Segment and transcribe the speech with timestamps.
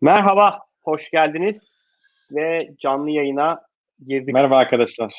[0.00, 1.78] Merhaba, hoş geldiniz
[2.30, 3.62] ve canlı yayına
[4.06, 4.34] girdik.
[4.34, 5.14] Merhaba arkadaşlar.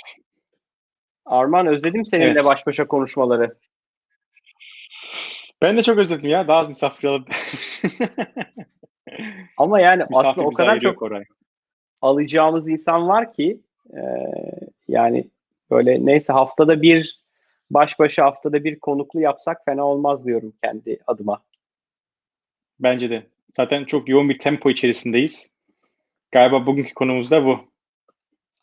[1.25, 2.45] Arman özledim seninle Evet.
[2.45, 3.57] baş başa konuşmaları.
[5.61, 6.47] Ben de çok özledim ya.
[6.47, 7.27] Daha az misafir alıp.
[9.57, 11.23] Ama yani aslında o kadar çok Koray.
[12.02, 13.61] alacağımız insan var ki
[13.93, 14.02] e,
[14.88, 15.30] yani
[15.71, 17.20] böyle neyse haftada bir
[17.70, 21.43] baş başa haftada bir konuklu yapsak fena olmaz diyorum kendi adıma.
[22.80, 23.23] Bence de.
[23.52, 25.51] Zaten çok yoğun bir tempo içerisindeyiz.
[26.32, 27.60] Galiba bugünkü konumuz da bu.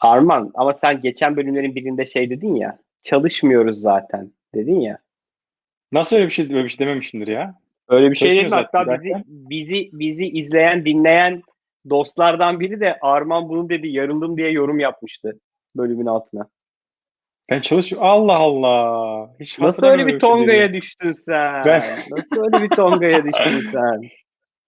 [0.00, 4.98] Arman ama sen geçen bölümlerin birinde şey dedin ya çalışmıyoruz zaten dedin ya.
[5.92, 7.54] Nasıl öyle bir şey, böyle bir şey dememişimdir ya?
[7.88, 11.42] Öyle bir şey dedim hatta bizi bizi bizi izleyen dinleyen
[11.90, 15.40] dostlardan biri de Arman bunu dedi yarıldım diye yorum yapmıştı
[15.76, 16.48] bölümün altına.
[17.50, 18.08] Ben çalışıyorum.
[18.08, 19.30] Allah Allah.
[19.40, 21.64] Hiç Nasıl öyle bir şey tongaya düştün sen?
[21.64, 24.02] Ben- Nasıl öyle bir tongaya düştün sen?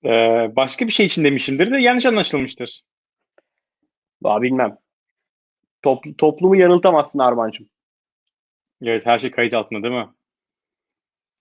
[0.05, 2.83] Ee, başka bir şey için demişimdir de yanlış anlaşılmıştır.
[4.22, 4.78] Daha bilmem.
[5.84, 7.69] Topl- toplumu yanıltamazsın Armancığım.
[8.83, 10.09] Evet her şey kayıt altında değil mi?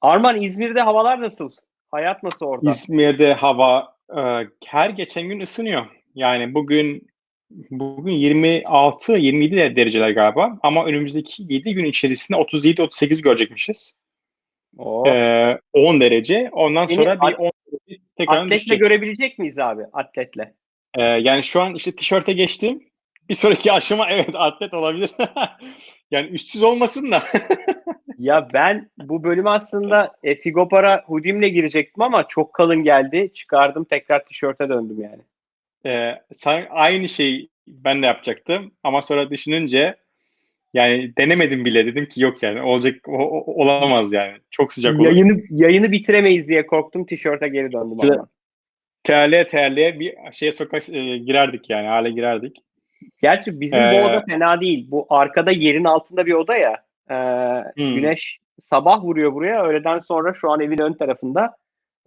[0.02, 1.52] Arman İzmir'de havalar nasıl?
[1.92, 2.70] Hayat nasıl orada?
[2.70, 4.22] İzmir'de hava e,
[4.66, 5.86] her geçen gün ısınıyor.
[6.16, 7.08] Yani bugün
[7.72, 13.97] bugün 26 27 de- dereceler galiba ama önümüzdeki 7 gün içerisinde 37 38 görecekmişiz.
[14.78, 15.08] Oo.
[15.08, 16.50] E, 10 derece.
[16.52, 18.80] Ondan Seni sonra bir at- 10 derece tekrar Atletle düşecek.
[18.80, 19.84] görebilecek miyiz abi?
[19.94, 20.54] Atletle.
[20.96, 22.84] E, yani şu an işte tişörte geçtim.
[23.30, 25.10] Bir sonraki aşama evet atlet olabilir.
[26.12, 27.24] yani üstsüz olmasın da.
[28.20, 33.32] Ya ben bu bölüm aslında e, Figopara hudimle girecektim ama çok kalın geldi.
[33.34, 35.22] Çıkardım tekrar tişörte döndüm yani.
[35.86, 39.96] Ee, sen aynı şeyi ben de yapacaktım ama sonra düşününce
[40.74, 45.06] yani denemedim bile dedim ki yok yani olacak o- olamaz yani çok sıcak olur.
[45.06, 48.28] Yayını yayını bitiremeyiz diye korktum tişörte geri döndüm ama.
[49.04, 52.58] Terliğe terliğe bir şeye sokak e, girerdik yani hale girerdik.
[53.22, 54.88] Gerçi bizim bu Ee, oda fena değil.
[54.92, 56.84] Bu arkada yerin altında bir oda ya.
[57.12, 57.14] Ee,
[57.76, 57.96] Hmm.
[57.96, 59.64] Güneş sabah vuruyor buraya.
[59.64, 61.56] Öğleden sonra şu an evin ön tarafında.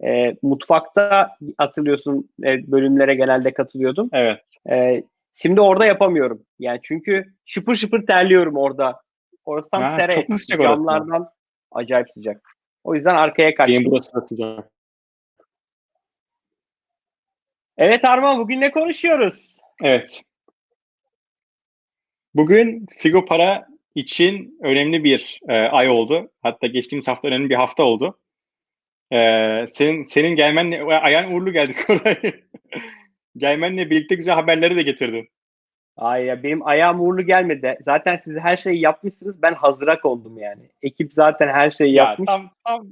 [0.03, 4.09] Ee, mutfakta hatırlıyorsun e, bölümlere genelde katılıyordum.
[4.13, 4.41] Evet.
[4.69, 5.03] Ee,
[5.33, 6.45] şimdi orada yapamıyorum.
[6.59, 9.01] Yani çünkü şıpır şıpır terliyorum orada.
[9.45, 10.11] Orası tam Ha, sere.
[10.11, 10.75] çok mu sıcak orası?
[10.75, 11.29] Camlardan
[11.71, 12.57] acayip sıcak.
[12.83, 13.75] O yüzden arkaya kaçtım.
[13.75, 14.71] Benim burası da sıcak.
[17.77, 19.57] Evet Arman bugün ne konuşuyoruz?
[19.83, 20.23] Evet.
[22.33, 26.31] Bugün Figo Para için önemli bir e, ay oldu.
[26.41, 28.19] Hatta geçtiğimiz hafta önemli bir hafta oldu.
[29.11, 29.17] E,
[29.67, 32.21] senin senin gelmenle ayağın uğurlu geldi Koray.
[33.37, 35.29] Gelmenle birlikte güzel haberleri de getirdin.
[35.97, 37.77] Ay ya benim ayağım uğurlu gelmedi.
[37.81, 39.41] Zaten siz her şeyi yapmışsınız.
[39.41, 40.69] Ben hazıra kondum yani.
[40.81, 42.27] Ekip zaten her şeyi Ya yapmış.
[42.27, 42.87] tam tam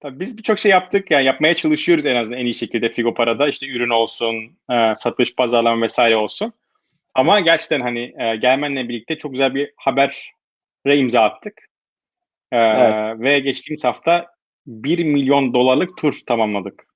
[0.00, 3.48] Tabii biz birçok şey yaptık yani yapmaya çalışıyoruz en azından en iyi şekilde Figo Para'da
[3.48, 4.34] işte ürün olsun,
[4.70, 6.52] e, satış, pazarlama vesaire olsun.
[7.14, 11.68] Ama gerçekten hani e, gelmenle birlikte çok güzel bir habere imza attık.
[12.52, 13.20] E, Evet.
[13.20, 14.26] Ve geçtiğimiz hafta
[14.66, 16.86] 1 milyon dolarlık tur tamamladık.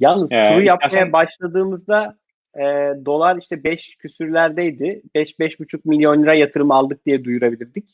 [0.00, 2.16] Yalnız Ee, turu yapmaya istersen- başladığımızda
[2.56, 2.62] e,
[3.04, 5.02] dolar işte 5 küsürlerdeydi.
[5.14, 7.84] 5-5,5 milyon lira yatırım aldık diye duyurabilirdik.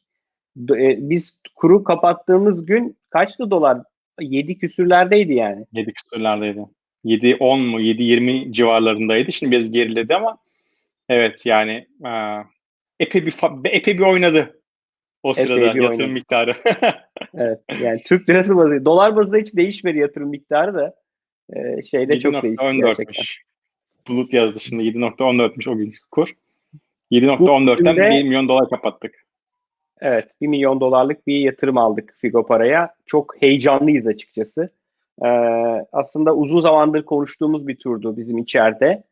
[0.70, 3.78] E, biz kuru kapattığımız gün kaçtı dolar?
[4.20, 5.66] 7 küsürlerdeydi yani.
[5.72, 6.60] 7 küsurlardaydı.
[7.04, 9.32] 7-10 mu 7-20 civarlarındaydı.
[9.32, 10.38] Şimdi biraz geriledi ama
[11.08, 12.10] evet yani e,
[13.00, 13.34] epey bir
[13.64, 14.60] epey bir oynadı
[15.22, 16.08] o Epey sırada yatırım oynadı.
[16.08, 16.56] miktarı.
[17.34, 17.60] Evet.
[17.82, 18.84] Yani Türk lirası bazı.
[18.84, 20.94] Dolar bazında hiç değişmedi yatırım miktarı da.
[21.56, 23.22] E, şeyde çok değişti gerçekten.
[23.22, 23.38] 7.14'müş.
[24.08, 26.34] Bulut yazdı şimdi 7.14'müş o gün kur.
[27.10, 29.26] 7.14'ten Bugün de- 1 milyon dolar kapattık.
[30.00, 32.94] Evet, 1 milyon dolarlık bir yatırım aldık Figo Para'ya.
[33.06, 34.70] Çok heyecanlıyız açıkçası.
[35.24, 35.28] Ee,
[35.92, 39.02] aslında uzun zamandır konuştuğumuz bir turdu bizim içeride.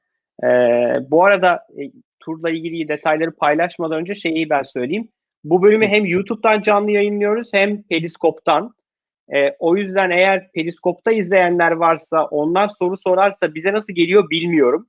[0.44, 1.82] Ee, bu arada e,
[2.20, 5.08] turla ilgili detayları paylaşmadan önce şeyi ben söyleyeyim.
[5.44, 8.74] Bu bölümü hem YouTube'dan canlı yayınlıyoruz hem Periskop'tan.
[9.34, 14.86] Ee, o yüzden eğer Periskop'ta izleyenler varsa, onlar soru sorarsa bize nasıl geliyor bilmiyorum.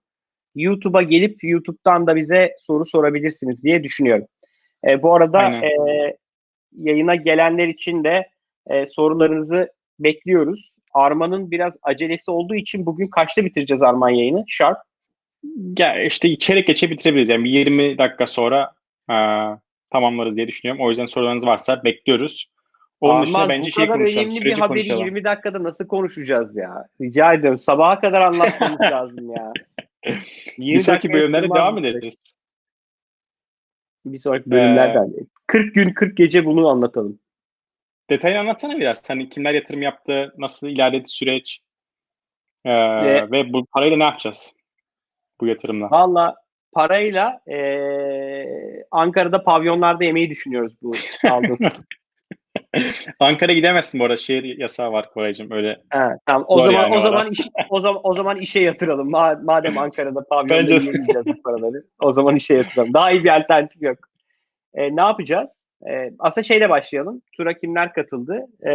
[0.56, 4.26] YouTube'a gelip YouTube'dan da bize soru sorabilirsiniz diye düşünüyorum.
[4.88, 5.62] E, bu arada Aynen.
[5.64, 6.18] e,
[6.78, 8.30] yayına gelenler için de
[8.70, 9.70] e, sorularınızı
[10.00, 10.76] bekliyoruz.
[10.94, 14.44] Arman'ın biraz acelesi olduğu için bugün kaçta bitireceğiz Arman yayını?
[14.48, 14.78] Sharp.
[15.78, 17.30] Ya işte çeyrek geçe bitirebiliriz.
[17.30, 18.72] Yani bir 20 dakika sonra
[19.10, 19.16] e,
[19.92, 20.86] tamamlarız diye düşünüyorum.
[20.86, 22.46] O yüzden sorularınız varsa bekliyoruz.
[23.02, 24.26] Onun dışında Arman bence bu şey kadar konuşalım.
[24.28, 25.06] önemli bir haberi konuşalım.
[25.06, 26.88] 20 dakikada nasıl konuşacağız ya?
[27.02, 27.60] Rica ediyorum.
[27.60, 29.54] Sabaha kadar anlatmamız lazım ya.
[30.58, 32.16] 20 Bir sonraki sığmaz devam bu ederiz.
[34.06, 35.14] Bir sonraki bölümlerden.
[35.48, 37.20] 40 gün 40 gece bunu anlatalım.
[38.10, 39.10] Detayı anlatsana biraz.
[39.10, 41.60] Hani kimler yatırım yaptı, nasıl ilerledi süreç?
[42.66, 42.72] Ee,
[43.04, 44.56] ve, ve bu parayla ne yapacağız?
[45.42, 45.92] Bu yatırımla.
[45.92, 46.36] Valla
[46.74, 47.60] parayla e,
[48.92, 50.94] Ankara'da pavyonlarda yemeği düşünüyoruz bu
[51.30, 51.58] aldığım.
[53.20, 54.18] Ankara gidemezsin bu arada.
[54.18, 55.52] Şehir yasağı var Koraycığım.
[55.52, 55.82] Öyle.
[55.90, 56.46] Ha, tamam.
[56.48, 57.40] O zaman yani o zaman iş,
[57.70, 59.10] o zaman o zaman işe yatıralım.
[59.10, 60.82] Ma- madem Ankara'da pavyonda Bence
[61.26, 61.84] bu paraları.
[62.02, 62.94] O zaman işe yatıralım.
[62.94, 63.98] Daha iyi bir alternatif yok.
[64.74, 65.66] E, ne yapacağız?
[65.90, 67.22] E, aslında şeyle başlayalım.
[67.38, 68.46] Tura kimler katıldı?
[68.66, 68.72] E,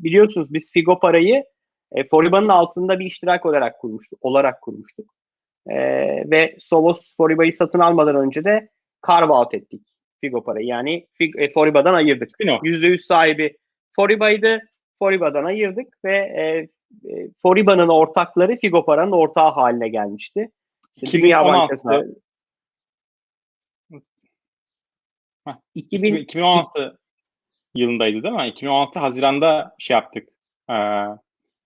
[0.00, 1.44] Biliyorsunuz biz Figo parayı
[1.92, 4.18] e, Foriba'nın altında bir iştirak olarak kurmuştuk.
[4.22, 5.14] Olarak kurmuştuk.
[5.66, 5.76] E,
[6.30, 8.68] ve Solos Foriba'yı satın almadan önce de
[9.08, 9.89] carve out ettik
[10.20, 10.66] Figo parayı.
[10.66, 12.28] Yani Fig- e, Foriba'dan ayırdık.
[12.28, 12.60] Spin-off.
[12.64, 13.56] %100 sahibi
[13.96, 14.60] Foriba'ydı.
[14.98, 16.42] Foriba'dan ayırdık ve e,
[17.12, 20.50] e, Foriba'nın ortakları Figo paranın ortağı haline gelmişti.
[20.96, 21.52] İşte Dünya 2016'da.
[21.52, 22.20] Bankası
[25.46, 26.98] Heh, 2000 2016
[27.74, 28.48] yılındaydı değil mi?
[28.48, 30.28] 2016 Haziran'da şey yaptık.
[30.70, 30.74] Ee,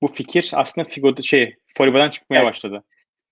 [0.03, 2.49] bu fikir aslında Figo'da şey Foriba'dan çıkmaya Evet.
[2.49, 2.85] başladı.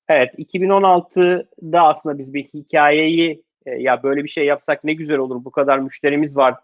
[0.08, 5.44] Evet, 2016'da aslında biz bir hikayeyi e, ya böyle bir şey yapsak ne güzel olur.
[5.44, 6.54] Bu kadar müşterimiz var.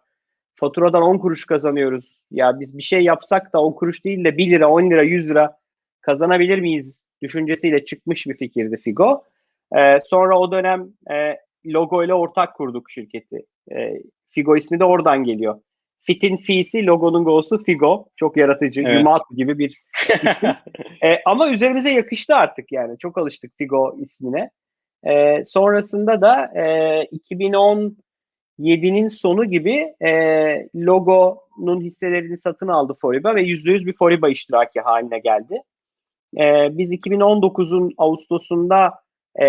[0.54, 2.22] Faturadan 10 kuruş kazanıyoruz.
[2.30, 5.30] Ya biz bir şey yapsak da 10 kuruş değil de 1 lira, 10 lira, 100
[5.30, 5.58] lira
[6.00, 9.24] kazanabilir miyiz düşüncesiyle çıkmış bir fikirdi Figo.
[9.76, 11.36] E, sonra o dönem e,
[11.66, 13.46] logo ile ortak kurduk şirketi.
[13.72, 15.60] E, Figo ismi de oradan geliyor.
[16.00, 18.08] Fit'in fi'si, logonun go'su Figo.
[18.16, 18.98] Çok yaratıcı, Evet.
[18.98, 19.82] Yumat gibi bir
[21.04, 22.98] e, ama üzerimize yakıştı artık yani.
[22.98, 24.50] Çok alıştık Figo ismine.
[25.06, 30.12] E, sonrasında da e, 2017'nin sonu gibi e,
[30.76, 35.62] logonun hisselerini satın aldı Foriba ve %100 bir Foriba iştiraki haline geldi.
[36.38, 38.94] E, biz 2019'un Ağustos'unda
[39.40, 39.46] e,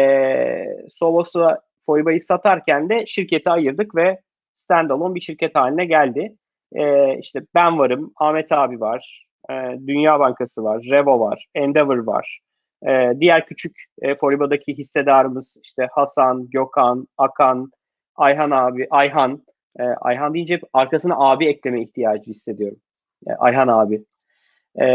[0.90, 4.22] Solos'a Foriba'yı satarken de şirketi ayırdık ve
[4.56, 6.36] standalone bir şirket haline geldi.
[6.74, 9.54] E, işte ben varım, Ahmet abi var, e,
[9.88, 12.40] Dünya Bankası var, Revo var, Endeavor var.
[12.88, 17.72] E, diğer küçük e, Foriba'daki hissedarımız işte Hasan, Gökhan, Akan,
[18.16, 19.44] Ayhan abi, Ayhan.
[19.80, 22.80] E, Ayhan deyince arkasına abi ekleme ihtiyacı hissediyorum.
[23.28, 24.04] E, Ayhan abi.
[24.82, 24.88] E,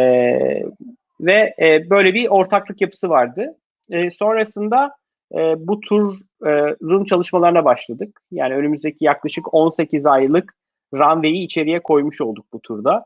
[1.21, 3.59] ve e, böyle bir ortaklık yapısı vardı.
[3.91, 4.97] E, sonrasında
[5.35, 8.21] e, bu turun çalışmalarına başladık.
[8.31, 10.55] Yani önümüzdeki yaklaşık 18 aylık
[10.95, 13.05] runway'i içeriye koymuş olduk bu turda.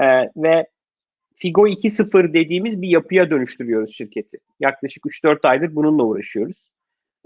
[0.00, 0.66] E, ve
[1.40, 4.38] Figo 2.0 dediğimiz bir yapıya dönüştürüyoruz şirketi.
[4.60, 6.70] Yaklaşık 3-4 aydır bununla uğraşıyoruz.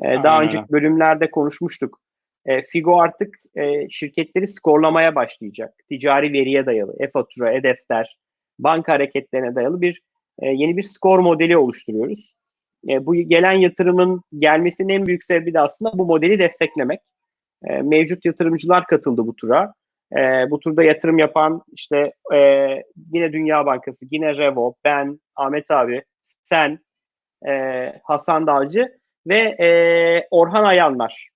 [0.02, 2.00] E, Aynen daha önceki bölümlerde konuşmuştuk.
[2.46, 5.74] E, Figo artık e, şirketleri skorlamaya başlayacak.
[5.88, 8.18] Ticari veriye dayalı, e-fatura, e-defter,
[8.58, 10.02] banka hareketlerine dayalı bir
[10.38, 12.34] e, yeni bir skor modeli oluşturuyoruz.
[12.88, 17.00] E, bu gelen yatırımın gelmesinin en büyük sebebi de aslında bu modeli desteklemek.
[17.64, 19.74] E, mevcut yatırımcılar katıldı bu tura.
[20.12, 22.38] E, bu turda yatırım yapan işte e,
[23.12, 26.02] yine Dünya Bankası, yine Revo, ben, Ahmet abi,
[26.44, 26.78] sen,
[27.48, 29.68] e, Hasan Dalcı ve e,
[30.30, 31.28] Orhan Ayanlar.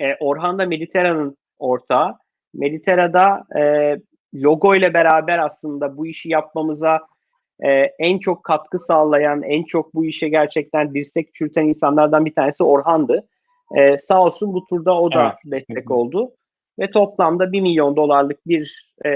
[0.00, 2.18] E, Orhan da Mediterra'nın ortağı.
[2.54, 3.96] Mediterra'da e,
[4.34, 7.00] logo ile beraber aslında bu işi yapmamıza
[7.64, 12.64] e, en çok katkı sağlayan, en çok bu işe gerçekten dirsek çürüten insanlardan bir tanesi
[12.64, 13.28] Orhan'dı.
[13.76, 16.30] E, sağ olsun bu turda o da Evet, destek oldu.
[16.80, 19.10] Ve toplamda 1 milyon dolarlık bir e,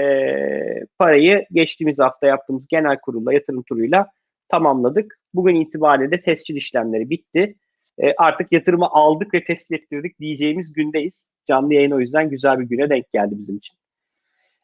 [0.99, 4.07] parayı geçtiğimiz hafta yaptığımız genel kurulla, yatırım turuyla
[4.49, 5.19] tamamladık.
[5.33, 7.55] Bugün itibariyle de tescil işlemleri bitti.
[7.97, 11.33] E, artık yatırımı aldık ve tescil ettirdik diyeceğimiz gündeyiz.
[11.47, 13.75] Canlı yayın o yüzden güzel bir güne denk geldi bizim için.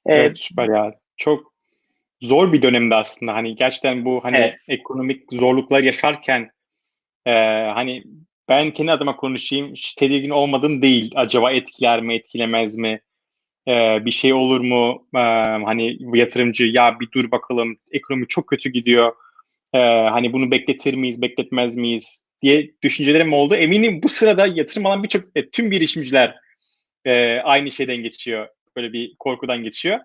[0.06, 0.96] E, Evet süper ya.
[1.18, 1.54] Çok
[2.22, 3.34] zor bir dönemde aslında.
[3.34, 4.60] Hani gerçekten bu hani Evet.
[4.70, 6.50] ekonomik zorluklar yaşarken
[7.26, 7.32] e,
[7.74, 8.04] hani
[8.50, 9.74] ben kendi adıma konuşayım.
[9.98, 11.12] Tedirgin olmadım değil.
[11.16, 13.02] Acaba etkiler mi, etkilemez mi?
[13.68, 15.08] E, bir şey olur mu?
[15.16, 15.20] E,
[15.66, 19.14] hani yatırımcı ya bir dur bakalım ekonomi çok kötü gidiyor.
[19.74, 23.56] E, hani bunu bekletir miyiz, bekletmez miyiz diye düşüncelerim oldu.
[23.56, 26.36] Eminim bu sırada yatırım alan birçok e, tüm girişimciler
[27.06, 28.48] e, aynı şeyden geçiyor.
[28.76, 30.00] Böyle bir korkudan geçiyor.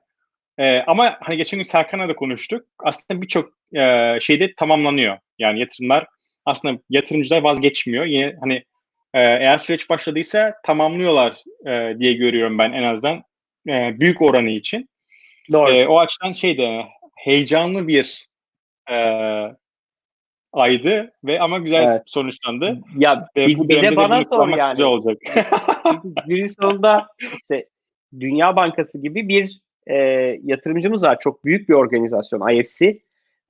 [0.58, 2.66] Ee, ama hani geçen gün Serkan'la da konuştuk.
[2.78, 5.18] Aslında birçok e, şeyde tamamlanıyor.
[5.38, 6.06] Yani yatırımlar
[6.46, 8.04] aslında yatırımcılar vazgeçmiyor.
[8.04, 8.54] Yine hani
[9.14, 11.36] e, eğer süreç başladıysa tamamlıyorlar
[11.66, 13.22] e, diye görüyorum ben en azından
[13.68, 14.88] e, büyük oranı için.
[15.52, 15.72] doğru.
[15.72, 16.86] E, o açıdan şeyde
[17.16, 18.28] heyecanlı bir
[18.90, 18.96] e,
[20.52, 22.02] aydı ve ama güzel Evet.
[22.06, 22.80] sonuçlandı.
[22.96, 24.72] ya bir, bu bir de bana bunu sor yani.
[24.72, 25.18] güzel olacak.
[26.26, 27.06] Günün sonunda
[27.40, 27.68] işte
[28.20, 29.94] Dünya Bankası gibi bir e,
[30.44, 31.18] yatırımcımız var.
[31.20, 32.98] Çok büyük bir organizasyon IFC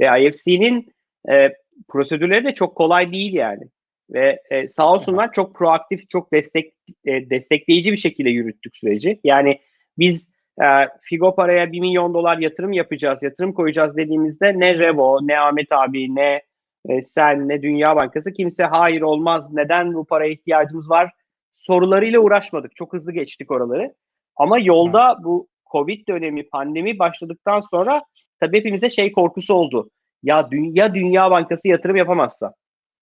[0.00, 0.92] ve IFC'nin
[1.30, 1.52] e,
[1.88, 3.62] prosedürleri de çok kolay değil yani.
[4.10, 9.20] Ve e, sağ olsunlar çok proaktif, çok destek e, destekleyici bir şekilde yürüttük süreci.
[9.24, 9.60] Yani
[9.98, 10.66] biz e,
[11.02, 16.14] Figo paraya 1 milyon dolar yatırım yapacağız, yatırım koyacağız dediğimizde ne Revo, ne Ahmet abi,
[16.14, 16.42] ne
[16.88, 21.10] e, sen ne Dünya Bankası kimse hayır olmaz neden bu paraya ihtiyacımız var
[21.54, 22.76] sorularıyla uğraşmadık.
[22.76, 23.94] Çok hızlı geçtik oraları.
[24.36, 25.24] Ama yolda evet.
[25.24, 28.02] bu Covid dönemi, pandemi başladıktan sonra
[28.40, 29.90] tabii hepimize şey korkusu oldu.
[30.26, 32.54] Ya dünya Dünya Bankası yatırım yapamazsa.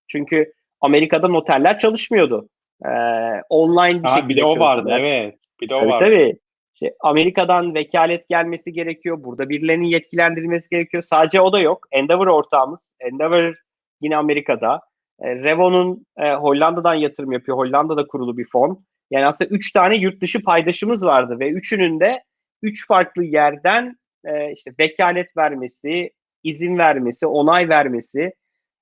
[0.09, 2.49] Çünkü Amerika'da noterler çalışmıyordu.
[2.85, 2.89] Ee,
[3.49, 5.35] online bir Aha, şekilde Bir de o vardı evet.
[5.61, 6.05] Bir de o tabii, vardı.
[6.05, 6.39] Tabii.
[6.75, 9.25] İşte Amerika'dan vekalet gelmesi gerekiyor.
[9.25, 11.03] Burada birilerinin yetkilendirilmesi gerekiyor.
[11.03, 11.87] Sadece o da yok.
[11.93, 12.93] Endeavor ortağımız.
[13.01, 13.53] Endeavor
[14.01, 14.81] yine Amerika'da.
[15.21, 17.59] E, Revo'nun e, Hollanda'dan yatırım yapıyor.
[17.59, 18.85] Hollanda'da kurulu bir fon.
[19.11, 22.23] Yani aslında üç tane yurt dışı paydaşımız vardı ve üçünün de
[22.63, 26.11] üç farklı yerden e, işte vekalet vermesi,
[26.45, 28.33] izin vermesi, onay vermesi.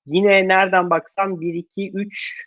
[0.06, 2.46] Yine nereden baksan 1, 2, 3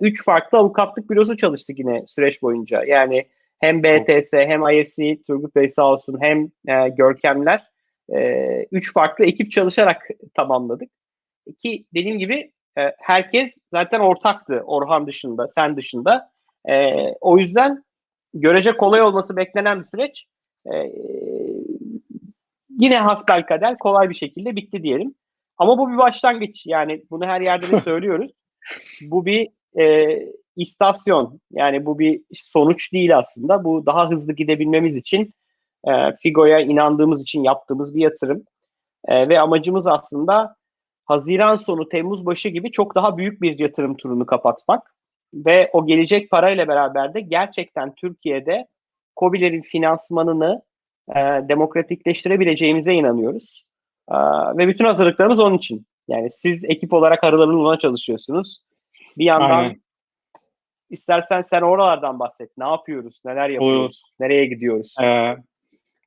[0.00, 2.84] 3 farklı avukatlık bürosu çalıştık yine süreç boyunca.
[2.84, 3.26] Yani
[3.60, 7.68] hem BTS hem IFC, Turgut Bey sağ olsun hem e, Görkemler
[8.14, 10.90] e, üç farklı ekip çalışarak tamamladık.
[11.62, 16.30] Ki dediğim gibi e, herkes zaten ortaktı Orhan dışında, sen dışında.
[16.68, 17.84] E, o yüzden
[18.34, 20.24] görece kolay olması beklenen bir süreç
[20.66, 20.74] e,
[22.78, 25.14] yine hasbelkader kolay bir şekilde bitti diyelim.
[25.58, 26.66] Ama bu bir başlangıç.
[26.66, 28.30] Yani bunu her yerde de söylüyoruz.
[29.00, 29.48] bu bir
[29.80, 30.18] e,
[30.56, 31.40] istasyon.
[31.50, 33.64] Yani bu bir sonuç değil aslında.
[33.64, 35.34] Bu daha hızlı gidebilmemiz için
[35.88, 38.44] e, Figo'ya inandığımız için yaptığımız bir yatırım.
[39.04, 40.56] E, ve amacımız aslında
[41.04, 44.94] Haziran sonu, Temmuz başı gibi çok daha büyük bir yatırım turunu kapatmak.
[45.34, 48.66] Ve o gelecek parayla beraber de gerçekten Türkiye'de
[49.16, 50.62] COBİ'lerin finansmanını
[51.16, 53.64] e, demokratikleştirebileceğimize inanıyoruz.
[54.10, 54.16] E,
[54.58, 55.86] ve bütün hazırlıklarımız onun için.
[56.08, 58.62] Yani siz ekip olarak aralarında çalışıyorsunuz.
[59.18, 59.80] Bir yandan Aynen.
[60.90, 62.50] istersen sen oralardan bahset.
[62.58, 63.20] Ne yapıyoruz?
[63.24, 63.80] Neler yapıyoruz?
[63.80, 63.92] Olur.
[64.20, 64.96] Nereye gidiyoruz?
[65.02, 65.36] Ee,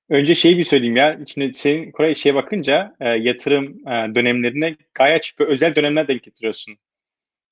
[0.10, 1.20] önce şeyi bir söyleyeyim ya.
[1.34, 6.78] Şimdi senin Koray şeye bakınca e, yatırım e, dönemlerine gayet özel dönemler denk getiriyorsun.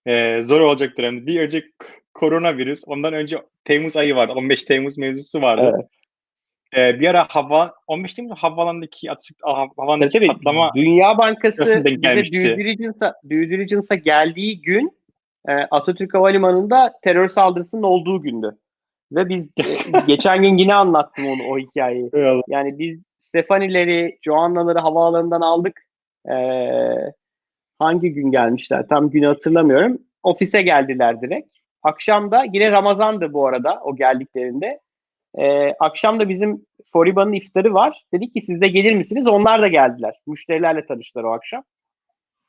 [0.06, 1.28] E, zor olacak dönem.
[1.28, 1.64] Bir önce
[2.14, 2.84] koronavirüs.
[2.88, 4.34] Ondan önce Temmuz ayı vardı.
[4.36, 5.74] 15 Temmuz mevzusu vardı.
[5.76, 5.90] Evet.
[6.78, 9.38] Ee, bir ara hava 15 Temmuz havalandaki Atatürk
[9.78, 12.26] havalandaki patlama Dünya Bankası bize due
[12.58, 15.00] diligence'a, due diligence'a geldiği gün
[15.48, 18.58] e, Atatürk Havalimanı'nda terör saldırısının olduğu gündü.
[19.12, 22.10] Ve biz e, geçen gün yine anlattım onu o hikayeyi.
[22.14, 22.44] Eyvallah.
[22.48, 25.82] Yani biz Stefanileri, Joanna'ları havaalanından aldık.
[26.32, 26.96] Ee,
[27.80, 29.98] hangi gün gelmişler tam günü hatırlamıyorum.
[30.24, 31.48] Ofise geldiler direkt.
[31.84, 34.80] Akşam da yine Ramazan'dı bu arada o geldiklerinde.
[35.38, 38.04] Ee, akşam da bizim Foriba'nın iftarı var.
[38.14, 39.28] Dedik ki siz de gelir misiniz?
[39.28, 40.16] Onlar da geldiler.
[40.28, 41.64] Müşterilerle tanıştılar o akşam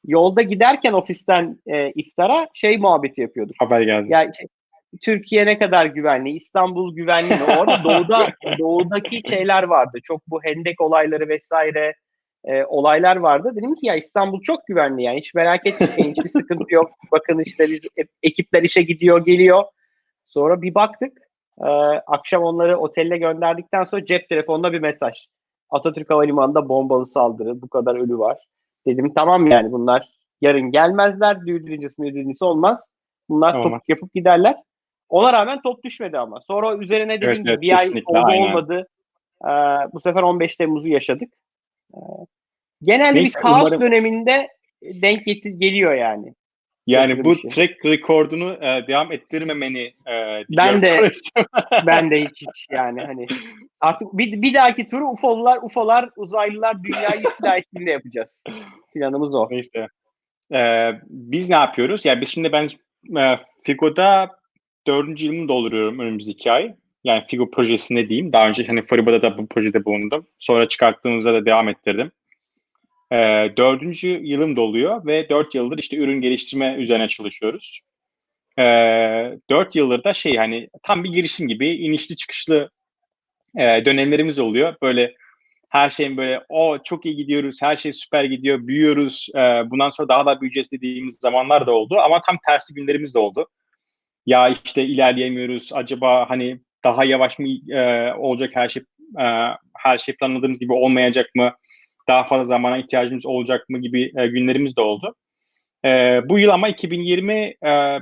[0.06, 3.56] yolda giderken ofisten e, iftara şey muhabbeti yapıyorduk.
[3.58, 4.06] Haber geldi.
[4.10, 4.46] Yani şey,
[5.02, 7.44] Türkiye ne kadar güvenli, İstanbul güvenli mi?
[7.58, 9.98] Orada doğuda doğudaki şeyler vardı.
[10.04, 11.94] Çok bu hendek olayları vesaire
[12.44, 13.52] e, olaylar vardı.
[13.56, 16.90] Dedim ki ya İstanbul çok güvenli yani hiç merak etmeyin hiçbir sıkıntı yok.
[17.12, 17.86] Bakın işte biz
[18.22, 19.64] ekipler işe gidiyor geliyor.
[20.26, 21.18] Sonra bir baktık
[21.60, 21.68] e,
[22.06, 25.26] akşam onları otelle gönderdikten sonra cep telefonunda bir mesaj.
[25.70, 28.38] Atatürk Havalimanı'nda bombalı saldırı bu kadar ölü var.
[28.86, 30.08] Dedim tamam yani bunlar
[30.40, 31.46] yarın gelmezler.
[31.46, 32.92] Düğün birincisi olmaz.
[33.28, 33.80] Bunlar olmaz.
[33.80, 34.56] top yapıp giderler.
[35.08, 36.40] Ona rağmen top düşmedi ama.
[36.40, 38.48] Sonra üzerine dediğim evet, gibi evet, bir ay oldu aynen.
[38.48, 38.88] olmadı.
[39.44, 39.48] Ee,
[39.92, 41.32] bu sefer 15 Temmuz'u yaşadık.
[41.94, 41.98] Ee,
[42.82, 43.80] genelde Neyse, bir kaos umarım...
[43.80, 44.48] döneminde
[44.82, 45.24] denk
[45.58, 46.34] geliyor yani.
[46.90, 47.50] Yani bu şey.
[47.50, 51.10] track record'unu e, devam ettirmemeni e, ben de
[51.86, 53.26] ben de hiç hiç yani hani
[53.80, 58.28] artık bir, bir dahaki turu UFO'lar UFO'lar uzaylılar dünyayı istila ettiğinde yapacağız.
[58.94, 59.48] Planımız o.
[59.50, 59.86] Neyse.
[60.52, 62.04] Ee, biz ne yapıyoruz?
[62.04, 62.68] Yani biz şimdi ben
[63.20, 64.30] e, Figo'da
[64.86, 66.74] dördüncü yılımı dolduruyorum önümüzdeki ay.
[67.04, 68.32] Yani Figo projesinde diyeyim.
[68.32, 70.26] Daha önce hani Fariba'da da bu projede bulundum.
[70.38, 72.12] Sonra çıkarttığımızda da devam ettirdim.
[73.12, 73.16] E,
[73.56, 77.80] dördüncü yılım doluyor ve dört yıldır işte ürün geliştirme üzerine çalışıyoruz.
[78.58, 78.62] E,
[79.50, 82.70] dört yıldır da şey hani tam bir girişim gibi inişli çıkışlı
[83.58, 84.74] e, dönemlerimiz oluyor.
[84.82, 85.14] Böyle
[85.68, 89.28] her şeyin böyle o çok iyi gidiyoruz, her şey süper gidiyor, büyüyoruz.
[89.34, 89.40] E,
[89.70, 93.46] bundan sonra daha da büyüyeceğiz dediğimiz zamanlar da oldu ama tam tersi günlerimiz de oldu.
[94.26, 95.70] Ya işte ilerleyemiyoruz.
[95.72, 98.82] Acaba hani daha yavaş mı e, olacak her şey
[99.20, 99.24] e,
[99.76, 101.52] her şey planladığımız gibi olmayacak mı?
[102.10, 105.14] Daha fazla zamana ihtiyacımız olacak mı gibi e, günlerimiz de oldu.
[105.84, 105.88] E,
[106.28, 107.54] bu yıl ama 2020 e,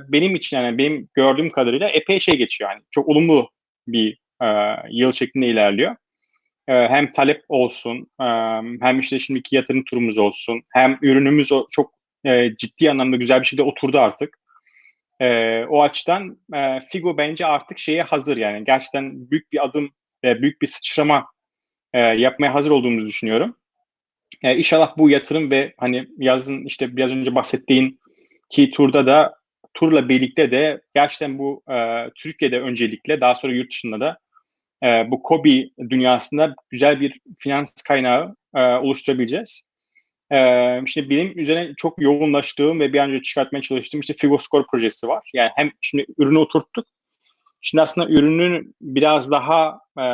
[0.07, 2.71] benim için yani benim gördüğüm kadarıyla epey şey geçiyor.
[2.71, 3.49] Yani çok olumlu
[3.87, 4.47] bir e,
[4.89, 5.95] yıl şeklinde ilerliyor.
[6.67, 8.25] E, hem talep olsun, e,
[8.81, 11.91] hem işte şimdiki yatırım turumuz olsun, hem ürünümüz çok
[12.25, 14.37] e, ciddi anlamda güzel bir şekilde oturdu artık.
[15.21, 19.91] E, o açıdan e, Figo bence artık şeye hazır yani gerçekten büyük bir adım
[20.23, 21.25] ve büyük bir sıçrama
[21.93, 23.55] e, yapmaya hazır olduğumuzu düşünüyorum.
[24.43, 27.99] E, inşallah bu yatırım ve hani yazın işte biraz önce bahsettiğin
[28.49, 29.33] ki turda da
[29.73, 34.17] turla birlikte de gerçekten bu e, Türkiye'de öncelikle daha sonra yurt dışında da
[34.83, 39.63] e, bu Kobi dünyasında güzel bir finans kaynağı e, oluşturabileceğiz.
[40.31, 40.37] E,
[40.87, 45.29] şimdi benim üzerine çok yoğunlaştığım ve bir an önce çıkartmaya çalıştığım işte Figoscore projesi var.
[45.33, 46.85] Yani hem şimdi ürünü oturttuk.
[47.61, 50.05] Şimdi aslında ürünün biraz daha e,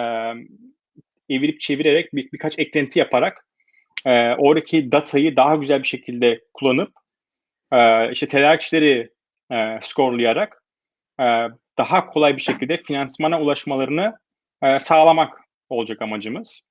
[1.29, 3.45] evirip çevirerek bir, birkaç eklenti yaparak
[4.05, 6.91] e, oradaki datayı daha güzel bir şekilde kullanıp
[7.71, 9.09] e, işte tedarikçileri
[9.51, 10.63] e, skorlayarak
[11.19, 11.23] e,
[11.77, 14.17] daha kolay bir şekilde finansmana ulaşmalarını
[14.63, 16.61] e, sağlamak olacak amacımız.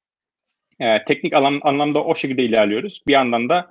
[0.80, 3.02] E, teknik alan, anlamda o şekilde ilerliyoruz.
[3.08, 3.70] Bir yandan da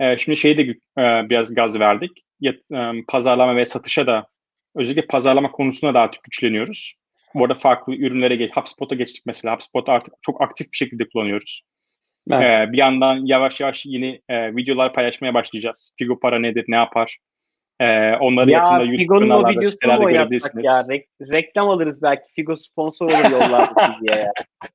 [0.00, 0.62] e, şimdi şeyi de
[1.02, 2.10] e, biraz gaz verdik.
[2.40, 4.26] Ya, e, pazarlama ve satışa da
[4.74, 6.94] özellikle pazarlama konusunda da artık güçleniyoruz.
[7.34, 9.54] Bu arada farklı ürünlere geç, HubSpot'a geçtik mesela.
[9.54, 11.62] HubSpot'u artık çok aktif bir şekilde kullanıyoruz.
[12.30, 12.68] Evet.
[12.68, 15.92] Ee, bir yandan yavaş yavaş yeni e, videolar paylaşmaya başlayacağız.
[15.98, 17.18] Figo para nedir, ne yapar?
[17.80, 20.72] Ee, onları ya, yakında YouTube Figo'nun o videosunu mu yapsak ya?
[20.72, 22.32] Re- reklam alırız belki.
[22.32, 24.32] Figo sponsor olur yollarda diye ya.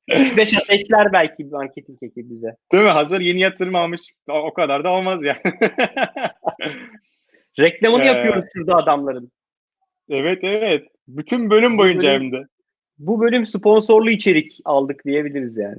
[0.08, 2.56] 3-5 ateşler belki bir marketing ekibi bize.
[2.72, 2.90] Değil mi?
[2.90, 4.00] Hazır yeni yatırım almış.
[4.28, 5.42] O, o kadar da olmaz ya.
[7.58, 9.32] Reklamını ee, yapıyoruz şurada adamların.
[10.08, 10.88] Evet evet.
[11.08, 12.42] Bütün bölüm boyunca hem de.
[12.98, 15.78] Bu bölüm sponsorlu içerik aldık diyebiliriz yani.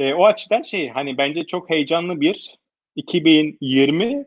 [0.00, 2.58] E, o açıdan şey hani bence çok heyecanlı bir
[2.96, 4.26] 2020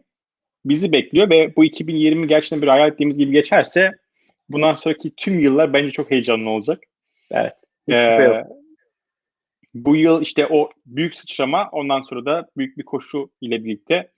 [0.66, 3.92] bizi bekliyor ve bu 2020 gerçekten bir hayal ettiğimiz gibi geçerse
[4.50, 6.84] bundan sonraki tüm yıllar bence çok heyecanlı olacak.
[7.32, 7.54] Evet.
[7.90, 8.44] Ee,
[9.74, 14.12] bu yıl işte o büyük sıçrama ondan sonra da büyük bir koşu ile birlikte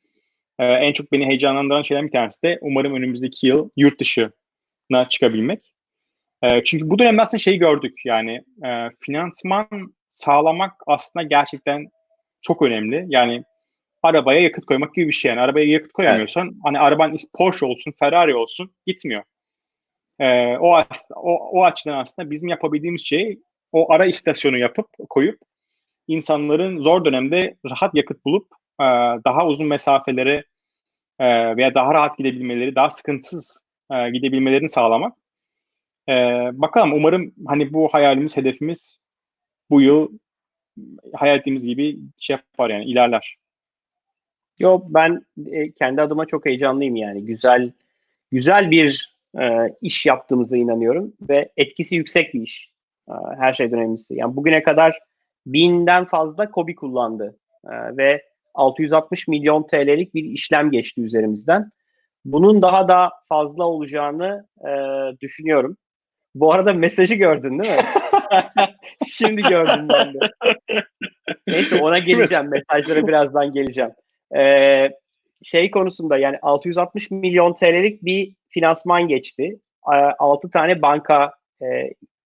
[0.60, 5.75] e, en çok beni heyecanlandıran şeyler bir tanesi de umarım önümüzdeki yıl yurt dışına çıkabilmek.
[6.46, 9.68] E, çünkü bu dönemde aslında şeyi gördük yani e, finansman
[10.10, 11.88] sağlamak aslında gerçekten
[12.42, 13.06] çok önemli.
[13.08, 13.44] Yani
[14.04, 15.30] arabaya yakıt koymak gibi bir şey.
[15.30, 16.56] Yani arabaya yakıt koyamıyorsan evet.
[16.64, 19.24] hani araban Porsche olsun, Ferrari olsun gitmiyor.
[20.20, 20.84] Ee, o,
[21.16, 23.40] o, o açıdan aslında bizim yapabildiğimiz şey
[23.72, 25.40] o ara istasyonu yapıp koyup
[26.08, 28.48] insanların zor dönemde rahat yakıt bulup
[28.82, 28.86] e,
[29.26, 30.44] daha uzun mesafelere
[31.20, 35.18] e, veya daha rahat gidebilmeleri, daha sıkıntısız e, gidebilmelerini sağlamak.
[36.10, 36.14] E,
[36.54, 39.00] bakalım umarım hani bu hayalimiz, hedefimiz
[39.70, 40.10] bu yıl
[41.14, 43.38] hayal ettiğimiz gibi şey yapar yani ilerler.
[44.60, 47.26] Yo ben e, kendi adıma çok heyecanlıyım yani.
[47.26, 47.72] Güzel
[48.32, 52.72] güzel bir e, iş yaptığımıza inanıyorum ve etkisi yüksek bir iş.
[53.10, 54.16] E, her şeyden önemlisi.
[54.16, 55.00] Yani bugüne kadar
[55.46, 61.72] binden fazla kobi kullandı e, ve 660 milyon TL'lik bir işlem geçti üzerimizden.
[62.26, 64.72] Bunun daha da fazla olacağını e,
[65.22, 65.78] düşünüyorum.
[66.36, 67.82] Bu arada mesajı gördün değil mi?
[69.08, 70.20] Şimdi gördüm ben de.
[71.48, 72.50] Neyse ona geleceğim.
[72.50, 73.92] Mesajlara birazdan geleceğim.
[74.38, 74.90] Ee,
[75.44, 79.60] şey konusunda yani 660 milyon TL'lik bir finansman geçti.
[79.84, 81.66] 6 tane banka e,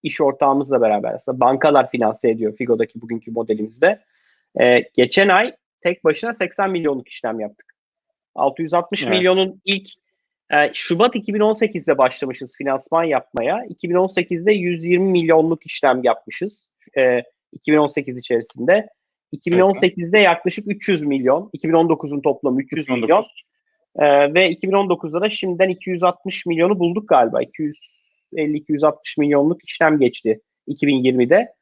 [0.03, 3.99] iş ortağımızla beraber aslında bankalar finanse ediyor Figo'daki bugünkü modelimizde.
[4.61, 7.73] E, geçen ay tek başına 80 milyonluk işlem yaptık.
[8.35, 9.11] 660 evet.
[9.11, 9.87] milyonun ilk
[10.51, 13.65] e, Şubat 2018'de başlamışız finansman yapmaya.
[13.65, 16.71] 2018'de 120 milyonluk işlem yapmışız.
[16.97, 18.87] E, 2018 içerisinde.
[19.33, 21.49] 2018'de yaklaşık 300 milyon.
[21.57, 23.03] 2019'un toplamı 300 2019.
[23.03, 23.25] milyon.
[23.99, 27.43] Ee, ve 2019'da da şimdiden 260 milyonu bulduk galiba.
[27.43, 31.53] 250-260 milyonluk işlem geçti 2020'de.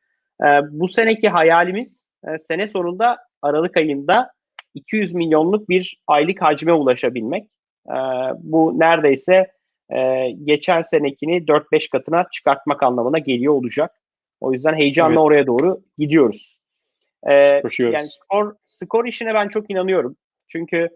[0.44, 4.32] Ee, bu seneki hayalimiz e, sene sonunda Aralık ayında
[4.74, 7.50] 200 milyonluk bir aylık hacme ulaşabilmek.
[7.90, 7.94] Ee,
[8.40, 9.52] bu neredeyse
[9.90, 13.92] e, geçen senekini 4-5 katına çıkartmak anlamına geliyor olacak.
[14.42, 15.24] O yüzden heyecanla evet.
[15.24, 16.60] oraya doğru gidiyoruz.
[17.28, 17.34] Ee,
[17.80, 20.16] yani skor, skor işine ben çok inanıyorum.
[20.48, 20.90] Çünkü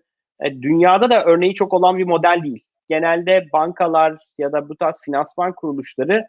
[0.44, 2.66] e, dünyada da örneği çok olan bir model değil.
[2.90, 6.26] Genelde bankalar ya da bu tarz finansman kuruluşları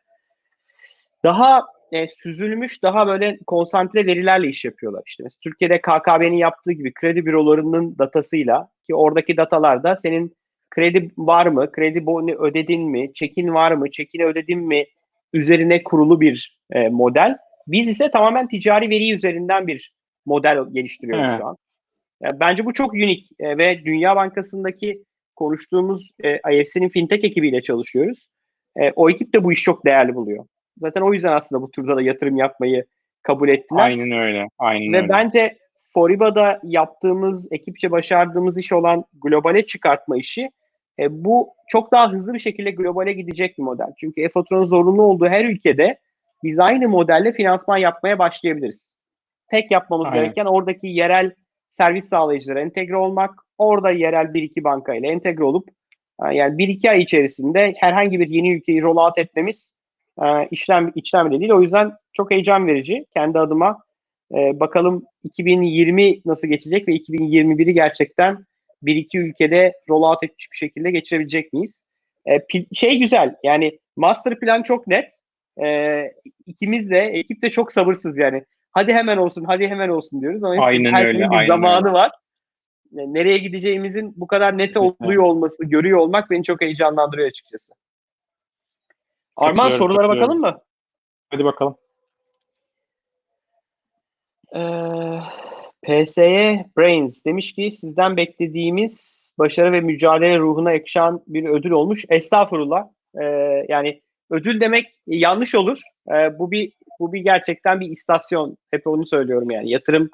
[1.24, 5.02] daha e, süzülmüş, daha böyle konsantre verilerle iş yapıyorlar.
[5.06, 10.36] İşte mesela Türkiye'de KKB'nin yaptığı gibi kredi bürolarının datasıyla ki oradaki datalarda senin
[10.74, 14.84] kredi var mı, kredi boyunu ödedin mi, çekin var mı, çekini ödedin mi
[15.32, 17.36] üzerine kurulu bir e, model.
[17.66, 19.92] Biz ise tamamen ticari veri üzerinden bir
[20.26, 21.38] model geliştiriyoruz evet.
[21.38, 21.56] şu an.
[22.22, 25.02] Yani bence bu çok unik e, ve Dünya Bankası'ndaki
[25.36, 28.28] konuştuğumuz e, IFC'nin fintech ekibiyle çalışıyoruz.
[28.76, 30.44] E, o ekip de bu işi çok değerli buluyor.
[30.78, 32.84] Zaten o yüzden aslında bu turda da yatırım yapmayı
[33.22, 33.82] kabul ettiler.
[33.82, 34.46] Aynen öyle.
[34.58, 35.08] Aynen ve öyle.
[35.08, 35.58] bence
[35.94, 40.50] Foriba'da yaptığımız, ekipçe başardığımız iş olan globale çıkartma işi
[40.98, 43.92] e, bu çok daha hızlı bir şekilde globale gidecek bir model.
[44.00, 45.98] Çünkü e-faturanın zorunlu olduğu her ülkede
[46.44, 48.96] biz aynı modelle finansman yapmaya başlayabiliriz.
[49.50, 50.24] Tek yapmamız Aynen.
[50.24, 51.32] gereken oradaki yerel
[51.70, 55.68] servis sağlayıcılara entegre olmak, orada yerel bir iki banka ile entegre olup
[56.24, 59.74] e, yani bir iki ay içerisinde herhangi bir yeni ülkeyi rollout etmemiz
[60.22, 61.52] e, işlem işlem değil.
[61.52, 63.06] O yüzden çok heyecan verici.
[63.14, 63.78] Kendi adıma
[64.34, 68.44] e, bakalım 2020 nasıl geçecek ve 2021'i gerçekten
[68.82, 71.82] bir iki ülkede rollout etmiş bir şekilde geçirebilecek miyiz?
[72.30, 72.38] E,
[72.72, 75.14] şey güzel yani master plan çok net.
[75.64, 76.02] E,
[76.46, 78.44] ikimiz de ekip de çok sabırsız yani.
[78.72, 81.86] Hadi hemen olsun, hadi hemen olsun diyoruz ama aynen her öyle, şeyin bir aynen zamanı
[81.86, 81.92] öyle.
[81.92, 82.12] var.
[82.92, 87.72] Yani nereye gideceğimizin bu kadar net oluyor olması, görüyor olmak beni çok heyecanlandırıyor açıkçası.
[89.36, 90.60] Arman sorulara bakalım mı?
[91.30, 91.76] Hadi bakalım.
[94.54, 94.60] Ee,
[95.82, 102.04] PSE Brains demiş ki sizden beklediğimiz başarı ve mücadele ruhuna yakışan bir ödül olmuş.
[102.08, 102.88] Estağfurullah.
[103.22, 103.24] Ee,
[103.68, 105.80] yani ödül demek yanlış olur.
[106.08, 108.56] Ee, bu bir bu bir gerçekten bir istasyon.
[108.70, 109.70] Hep onu söylüyorum yani.
[109.70, 110.10] Yatırım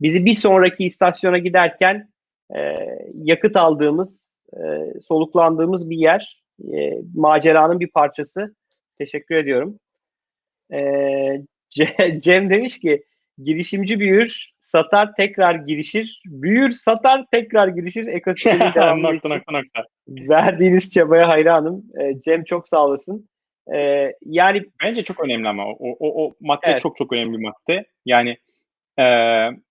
[0.00, 2.08] bizi bir sonraki istasyona giderken
[2.56, 2.74] e,
[3.14, 4.60] yakıt aldığımız, e,
[5.00, 6.42] soluklandığımız bir yer.
[6.74, 8.54] E, maceranın bir parçası.
[8.98, 9.78] Teşekkür ediyorum.
[10.72, 11.42] E,
[12.18, 13.04] Cem demiş ki
[13.38, 18.06] girişimci büyür, satar tekrar girişir, büyür, satar tekrar girişir.
[19.02, 19.84] Nokta, nokta, nokta.
[20.08, 21.84] Verdiğiniz çabaya hayranım.
[22.00, 23.28] E, Cem çok sağ olasın.
[23.74, 26.80] E, yani bence çok önemli ama o, o, o madde Evet.
[26.80, 27.86] çok çok önemli bir madde.
[28.06, 28.36] Yani
[28.98, 29.04] e,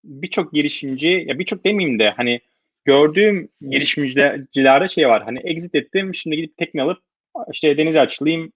[0.04, 2.40] birçok girişimci ya birçok demeyeyim de hani
[2.86, 5.24] gördüğüm girişimcilerde şey var.
[5.24, 7.00] Hani exit ettim şimdi gidip tekne alıp
[7.52, 8.52] işte denize açılayım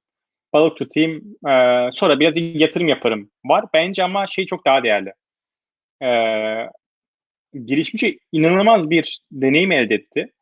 [0.54, 1.54] balık tutayım e,
[1.92, 3.66] sonra biraz yatırım yaparım var.
[3.74, 5.14] Bence ama şey çok daha değerli.
[6.02, 6.10] E,
[7.66, 10.34] girişimci inanılmaz bir deneyim elde etti.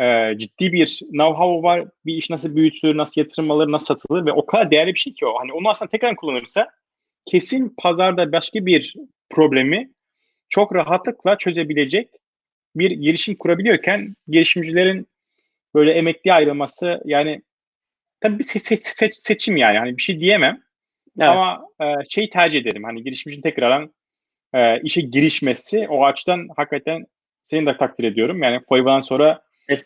[0.00, 1.84] E, ciddi bir know-how var.
[2.06, 5.12] Bir iş nasıl büyütülür, nasıl yatırım alır, nasıl satılır ve o kadar değerli bir şey
[5.12, 5.38] ki o.
[5.38, 6.70] Hani onu aslında tekrar kullanırsa
[7.26, 8.94] kesin pazarda başka bir
[9.30, 9.90] problemi
[10.48, 12.08] çok rahatlıkla çözebilecek
[12.76, 15.08] bir girişim kurabiliyorken girişimcilerin
[15.74, 17.42] böyle emekli ayrılması yani
[18.20, 20.62] tabii bir se- se- se- seçim yani hani bir şey diyemem
[21.18, 21.28] Evet.
[21.28, 23.94] ama e, şeyi tercih ederim hani girişimcinin tekrardan
[24.54, 27.06] e, işe girişmesi o açıdan hakikaten
[27.42, 29.40] seni de takdir ediyorum yani Foyva'dan sonra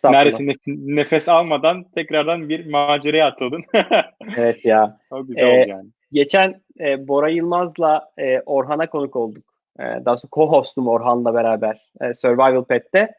[0.04, 3.64] neredeyse nef- nefes almadan tekrardan bir maceraya atıldın.
[4.36, 4.98] Evet ya.
[5.10, 5.88] o güzel Ee, oldu yani.
[6.12, 9.44] Geçen e, Bora Yılmaz'la e, Orhan'a konuk olduk.
[9.78, 13.12] E, daha doğrusu co-hostum Orhan'la beraber e, Survival Pet'te.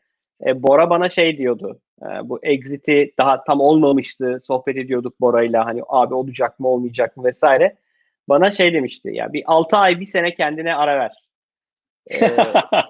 [0.45, 1.79] E, Bora bana şey diyordu.
[2.01, 4.39] E, bu exit'i daha tam olmamıştı.
[4.41, 5.65] Sohbet ediyorduk Bora'yla.
[5.65, 7.75] Hani abi olacak mı olmayacak mı vesaire.
[8.29, 9.09] Bana şey demişti.
[9.13, 11.11] Ya bir 6 ay bir sene kendine ara ver.
[12.09, 12.35] E,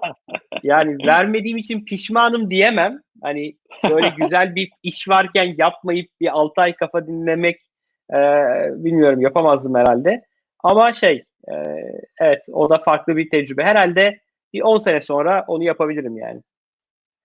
[0.62, 2.98] yani vermediğim için pişmanım diyemem.
[3.22, 3.56] Hani
[3.90, 7.60] böyle güzel bir iş varken yapmayıp bir 6 ay kafa dinlemek
[8.12, 8.18] e,
[8.84, 10.22] bilmiyorum yapamazdım herhalde.
[10.64, 11.54] Ama şey e,
[12.20, 13.64] evet o da farklı bir tecrübe.
[13.64, 14.20] Herhalde
[14.52, 16.42] bir 10 sene sonra onu yapabilirim yani.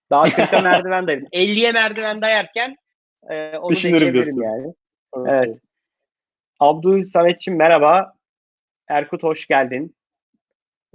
[0.09, 1.27] Daha 40'a merdiven dayarım.
[1.33, 2.75] 50'ye merdiven dayarken
[3.29, 4.41] e, onu Düşünürüm diyorsun.
[4.41, 4.73] yani.
[5.27, 5.57] Evet.
[6.59, 8.13] Abdül Samet'ciğim merhaba.
[8.87, 9.95] Erkut hoş geldin.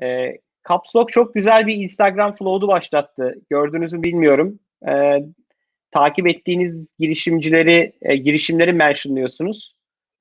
[0.03, 0.33] E,
[0.69, 3.35] Caps Lock çok güzel bir Instagram flow'u başlattı.
[3.51, 4.59] Gördünüz mü bilmiyorum.
[4.89, 5.19] E,
[5.91, 9.75] takip ettiğiniz girişimcileri, e, girişimleri mentionlıyorsunuz.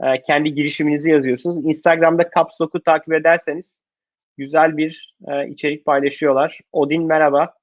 [0.04, 1.66] E, kendi girişiminizi yazıyorsunuz.
[1.66, 3.82] Instagram'da Caps Lock'u takip ederseniz
[4.38, 6.60] güzel bir e, içerik paylaşıyorlar.
[6.72, 7.54] Odin merhaba.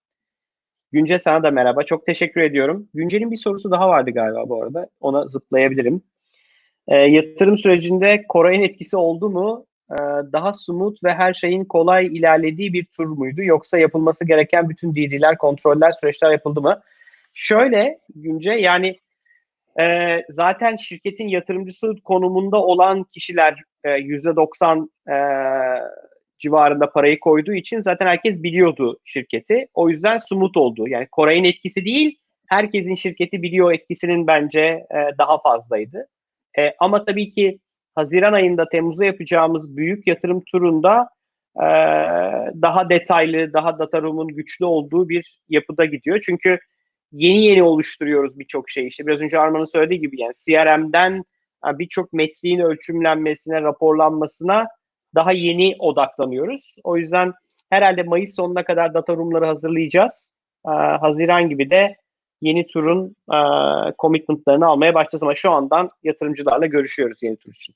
[0.93, 1.83] Günce sana da merhaba.
[1.83, 2.89] Çok teşekkür ediyorum.
[2.95, 4.89] Günce'nin bir sorusu daha vardı galiba bu arada.
[5.01, 6.03] Ona zıplayabilirim.
[6.89, 9.67] E, yatırım sürecinde Koray'ın etkisi oldu mu?
[9.91, 9.97] E,
[10.33, 13.43] daha smooth ve her şeyin kolay ilerlediği bir tur muydu?
[13.43, 16.81] Yoksa yapılması gereken bütün DD'ler, kontroller, süreçler yapıldı mı?
[17.35, 18.99] Şöyle Günce yani
[19.81, 25.17] e, zaten şirketin yatırımcısı konumunda olan kişiler e, %90 e,
[26.39, 29.69] civarında parayı koyduğu için zaten herkes biliyordu şirketi.
[29.75, 30.89] O yüzden smooth oldu.
[30.89, 32.19] Yani Koray'ın etkisi değil,
[32.49, 36.09] herkesin şirketi biliyor etkisinin bence e, daha fazlaydı.
[36.59, 37.59] E, ama tabii ki
[37.97, 41.09] Haziran ayında Temmuz'da yapacağımız büyük yatırım turunda
[41.57, 41.67] e,
[42.63, 46.21] daha detaylı, daha data room'un güçlü olduğu bir yapıda gidiyor.
[46.27, 46.59] Çünkü
[47.13, 48.87] yeni yeni oluşturuyoruz birçok şey.
[48.87, 51.25] İşte biraz önce Arman'ın söylediği gibi yani CRM'den
[51.65, 54.67] yani birçok metriğin ölçümlenmesine, raporlanmasına
[55.15, 56.75] daha yeni odaklanıyoruz.
[56.85, 57.33] O yüzden
[57.71, 60.37] herhalde Mayıs sonuna kadar data room'ları hazırlayacağız.
[60.67, 61.97] Ee, Haziran gibi de
[62.41, 63.39] yeni turun e,
[63.99, 67.75] commitment'larını almaya başlayacağız ama şu andan yatırımcılarla görüşüyoruz yeni tur için.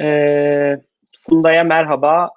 [0.00, 0.80] Ee,
[1.20, 2.30] Funda'ya merhaba.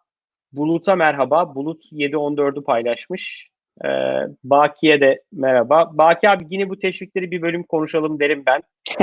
[0.52, 1.56] Bulut'a merhaba.
[1.56, 3.50] Bulut 7.14'ü paylaşmış.
[3.86, 3.90] Ee,
[4.44, 5.90] Baki'ye de merhaba.
[5.94, 8.62] Baki abi yine bu teşvikleri bir bölüm konuşalım derim ben.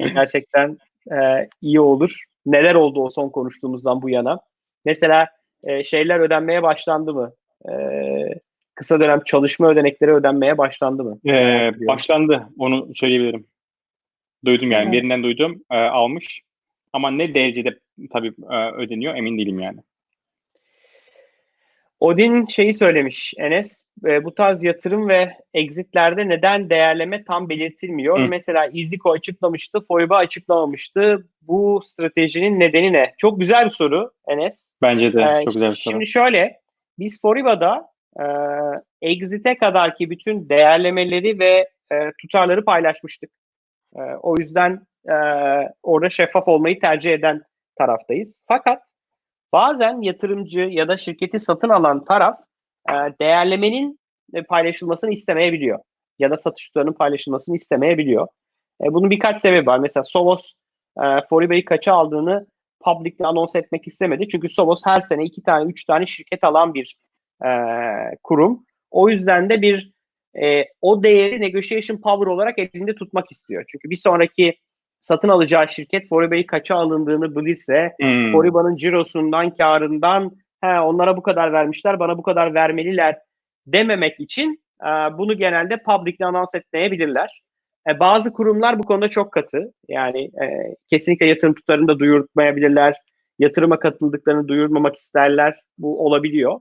[0.00, 0.78] Ee, gerçekten
[1.12, 2.24] e, iyi olur.
[2.46, 4.40] Neler oldu o son konuştuğumuzdan bu yana?
[4.84, 5.28] Mesela
[5.64, 7.32] e, şeyler ödenmeye başlandı mı?
[7.68, 7.72] e,
[8.74, 11.18] kısa dönem çalışma ödenekleri ödenmeye başlandı mı?
[11.26, 12.48] Ee, başlandı.
[12.58, 13.46] Onu söyleyebilirim.
[14.44, 14.88] Duydum yani.
[14.88, 14.92] Hı.
[14.92, 15.62] Birinden duydum.
[15.70, 16.42] e, almış.
[16.92, 17.78] Ama ne derecede
[18.12, 19.80] tabii e, ödeniyor emin değilim yani.
[22.00, 23.84] Odin şeyi söylemiş Enes.
[24.06, 28.20] e, bu tarz yatırım ve exitlerde neden değerleme tam belirtilmiyor?
[28.20, 28.28] Hı.
[28.28, 31.28] Mesela Iziko açıklamıştı, Foiba açıklamamıştı.
[31.42, 33.14] Bu stratejinin nedeni ne?
[33.18, 34.72] Çok güzel bir soru Enes.
[34.82, 35.92] Bence de Ee, çok güzel bir soru.
[35.92, 36.60] Şimdi şöyle,
[36.98, 37.88] biz Foriba'da
[38.20, 38.24] e,
[39.02, 43.30] exit'e kadarki bütün değerlemeleri ve e, tutarları paylaşmıştık.
[43.96, 45.14] E, o yüzden e,
[45.82, 47.42] orada şeffaf olmayı tercih eden
[47.78, 48.38] taraftayız.
[48.48, 48.82] Fakat
[49.52, 52.40] bazen yatırımcı ya da şirketi satın alan taraf
[52.90, 54.00] e, değerlemenin
[54.34, 55.78] e, paylaşılmasını istemeyebiliyor.
[56.18, 58.28] Ya da satış tutarının paylaşılmasını istemeyebiliyor.
[58.82, 59.78] E, bunun birkaç sebebi var.
[59.78, 60.52] Mesela Sovos
[61.02, 62.46] e, Foriba'yı kaça aldığını
[62.80, 64.28] publicly anons etmek istemedi.
[64.28, 66.96] Çünkü Sovos her sene iki tane, üç tane şirket alan bir
[67.44, 67.48] e,
[68.22, 68.64] kurum.
[68.90, 69.92] O yüzden de bir
[70.42, 73.64] e, o değeri negotiation power olarak elinde tutmak istiyor.
[73.68, 74.56] Çünkü bir sonraki
[75.00, 78.32] satın alacağı şirket Foriba'yı kaça alındığını bilirse, Hmm.
[78.32, 83.18] Foriba'nın cirosundan, karından he, onlara bu kadar vermişler, bana bu kadar vermeliler
[83.66, 87.42] dememek için e, bunu genelde publicly anons etmeyebilirler.
[87.88, 89.72] E, bazı kurumlar bu konuda çok katı.
[89.88, 92.96] Yani e, kesinlikle yatırım tutarını da duyurtmayabilirler.
[93.38, 95.60] Yatırıma katıldıklarını duyurmamak isterler.
[95.78, 96.60] Bu olabiliyor.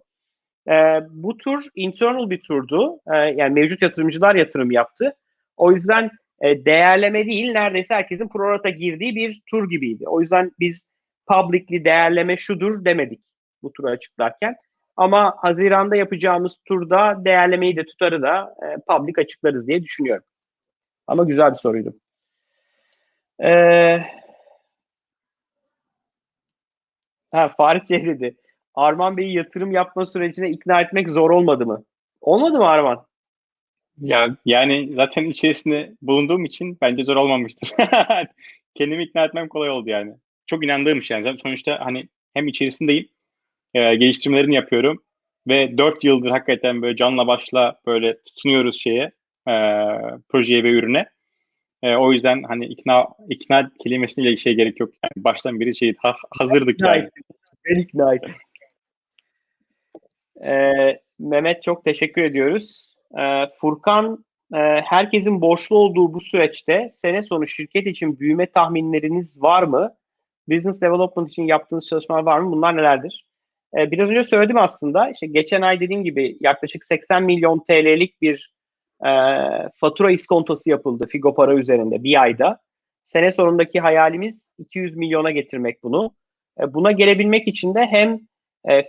[0.70, 0.74] E,
[1.10, 3.00] bu tur internal bir turdu.
[3.14, 5.14] E, yani mevcut yatırımcılar yatırım yaptı.
[5.58, 6.10] O yüzden
[6.42, 10.04] e, değerleme değil, neredeyse herkesin prorata girdiği bir tur gibiydi.
[10.08, 10.94] O yüzden biz
[11.28, 13.22] publicly değerleme şudur demedik
[13.64, 14.56] bu turu açıklarken.
[14.96, 20.24] Ama Haziran'da yapacağımız turda değerlemeyi de tutarı da e, public açıklarız diye düşünüyorum.
[21.08, 21.96] Ama güzel bir soruydu.
[23.44, 24.04] Ee,
[27.32, 28.36] ha, Farid şey dedi.
[28.76, 31.84] Arman Bey'i yatırım yapma sürecine ikna etmek zor olmadı mı?
[32.22, 33.06] Olmadı mı Arman?
[34.02, 37.70] Ya yani zaten içerisinde bulunduğum için bence zor olmamıştır.
[38.76, 40.14] Kendimi ikna etmem kolay oldu yani.
[40.46, 41.24] Çok inandığım iş yani.
[41.24, 43.08] Zaten Sonuçta hani hem içerisindeyim,
[43.74, 45.04] e, geliştirmelerini yapıyorum
[45.48, 49.12] ve 4 yıldır hakikaten böyle canla başla böyle tutunuyoruz şeye,
[49.48, 49.54] e,
[50.30, 51.06] projeye ve ürüne.
[51.84, 54.94] E, o yüzden hani ikna ikna kelimesiyle şey gerek yok.
[55.04, 57.06] Yani baştan beri şey ha- hazırdık İkna yani.
[57.06, 57.24] ettim.
[57.70, 58.34] Ben ikna ettim.
[60.46, 62.96] Ee, Mehmet çok teşekkür ediyoruz.
[63.18, 69.64] Ee, Furkan e, herkesin borçlu olduğu bu süreçte sene sonu şirket için büyüme tahminleriniz var
[69.64, 69.96] mı?
[70.50, 72.52] Business development için yaptığınız çalışmalar var mı?
[72.52, 73.26] Bunlar nelerdir?
[73.78, 75.10] Ee, biraz önce söyledim aslında.
[75.10, 78.54] İşte geçen ay dediğim gibi yaklaşık 80 milyon TL'lik bir
[79.06, 79.10] e,
[79.76, 82.60] fatura iskontosu yapıldı Figo para üzerinde bir ayda.
[83.04, 86.16] Sene sonundaki hayalimiz 200 milyona getirmek bunu.
[86.62, 88.20] E, buna gelebilmek için de hem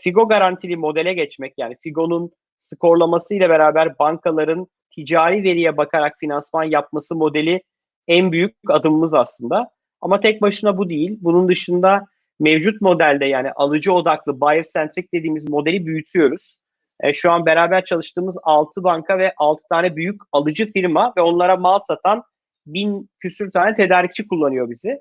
[0.00, 7.16] Figo garantili modele geçmek yani Figo'nun skorlaması ile beraber bankaların ticari veriye bakarak finansman yapması
[7.16, 7.62] modeli
[8.08, 9.70] en büyük adımımız aslında.
[10.00, 11.18] Ama tek başına bu değil.
[11.20, 12.06] Bunun dışında
[12.40, 16.60] mevcut modelde yani alıcı odaklı buyer centric dediğimiz modeli büyütüyoruz.
[17.00, 21.56] E, şu an beraber çalıştığımız 6 banka ve 6 tane büyük alıcı firma ve onlara
[21.56, 22.22] mal satan
[22.66, 24.98] bin küsür tane tedarikçi kullanıyor bizi.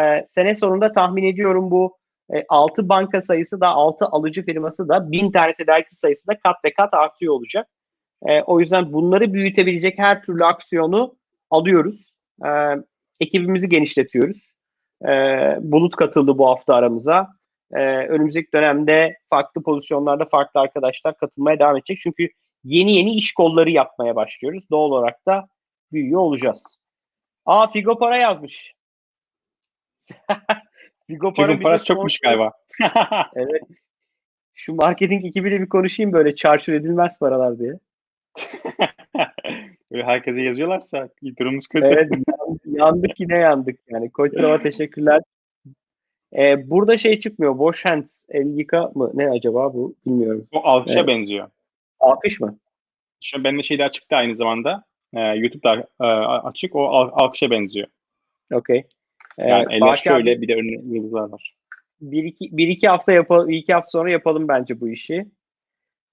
[0.00, 1.96] E, sene sonunda tahmin ediyorum bu
[2.34, 6.56] e, 6 banka sayısı da 6 alıcı firması da 1000 tane tedarikçi sayısı da kat
[6.64, 7.68] ve kat artıyor olacak.
[8.26, 11.16] E, o yüzden bunları büyütebilecek her türlü aksiyonu
[11.50, 12.14] alıyoruz.
[12.46, 12.48] E,
[13.20, 14.52] ekibimizi genişletiyoruz.
[15.02, 15.08] E,
[15.60, 17.36] Bulut katıldı bu hafta aramıza.
[17.72, 21.98] Önümüzdeki dönemde farklı pozisyonlarda farklı arkadaşlar katılmaya devam edecek.
[22.00, 22.28] Çünkü
[22.64, 24.70] yeni yeni iş kolları yapmaya başlıyoruz.
[24.70, 25.48] Doğal olarak da
[25.92, 26.78] büyüyor olacağız.
[27.46, 28.74] Aa Figo para yazmış.
[31.06, 32.52] Figo para Figo parası çokmuş galiba.
[33.34, 33.62] Evet.
[34.54, 37.78] Şu marketing ekibiyle bir konuşayım böyle çarçur edilmez paralar diye.
[39.92, 41.86] Böyle herkese yazıyorlarsa durumumuz kötü.
[41.86, 42.12] Evet
[42.66, 44.10] yandık, yine yandık yani.
[44.10, 45.20] Koç Sava teşekkürler.
[46.36, 47.58] Ee, burada şey çıkmıyor.
[47.58, 49.10] Wash hands, el yıka mı?
[49.14, 49.96] Ne acaba bu?
[50.06, 50.48] Bilmiyorum.
[50.52, 51.08] O alkışa Evet.
[51.08, 51.50] benziyor.
[52.00, 52.58] Alkış mı?
[53.24, 54.84] Şu bende şey de açıkta aynı zamanda.
[55.14, 56.04] Ee, YouTube'da e,
[56.48, 56.76] açık.
[56.76, 57.88] O al- alkışa benziyor.
[58.52, 58.84] Okey.
[59.38, 61.54] Ee, Yani eller Fatih abi, şöyle bir de önüne yıldızlar var.
[62.00, 65.26] bir iki, bir iki hafta yapalım, iki hafta sonra yapalım bence bu işi.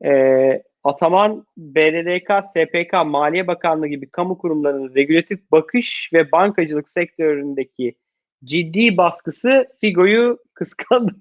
[0.06, 7.96] Ee, Ataman, BDDK, SPK, Maliye Bakanlığı gibi kamu kurumlarının regülatif bakış ve bankacılık sektöründeki
[8.44, 11.12] ciddi baskısı Figo'yu kıskandı.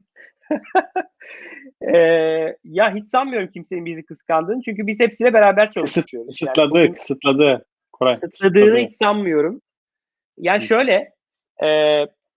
[1.94, 6.12] Ee, ya hiç sanmıyorum kimsenin bizi kıskandığını çünkü biz hepsiyle beraber çalışıyoruz.
[6.14, 7.66] Yani Kısıtladı, bugün- kısıtladı.
[7.92, 8.78] Koray, kısıtladığını kısıtladı.
[8.86, 9.60] hiç sanmıyorum.
[10.38, 11.12] Yani şöyle
[11.62, 11.68] e,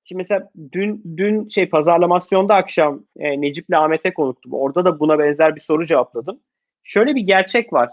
[0.04, 4.54] şimdi mesela dün dün şey pazarlamasyonda akşam e, Necip'le Ahmet'e konuktum.
[4.54, 6.40] Orada da buna benzer bir soru cevapladım.
[6.84, 7.90] şöyle bir gerçek var.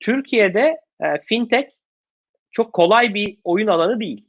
[0.00, 1.70] Türkiye'de e, fintech
[2.50, 4.28] çok kolay bir oyun alanı değil.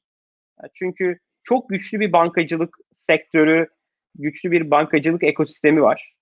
[0.73, 3.67] Çünkü çok güçlü bir bankacılık sektörü,
[4.15, 6.13] güçlü bir bankacılık ekosistemi var.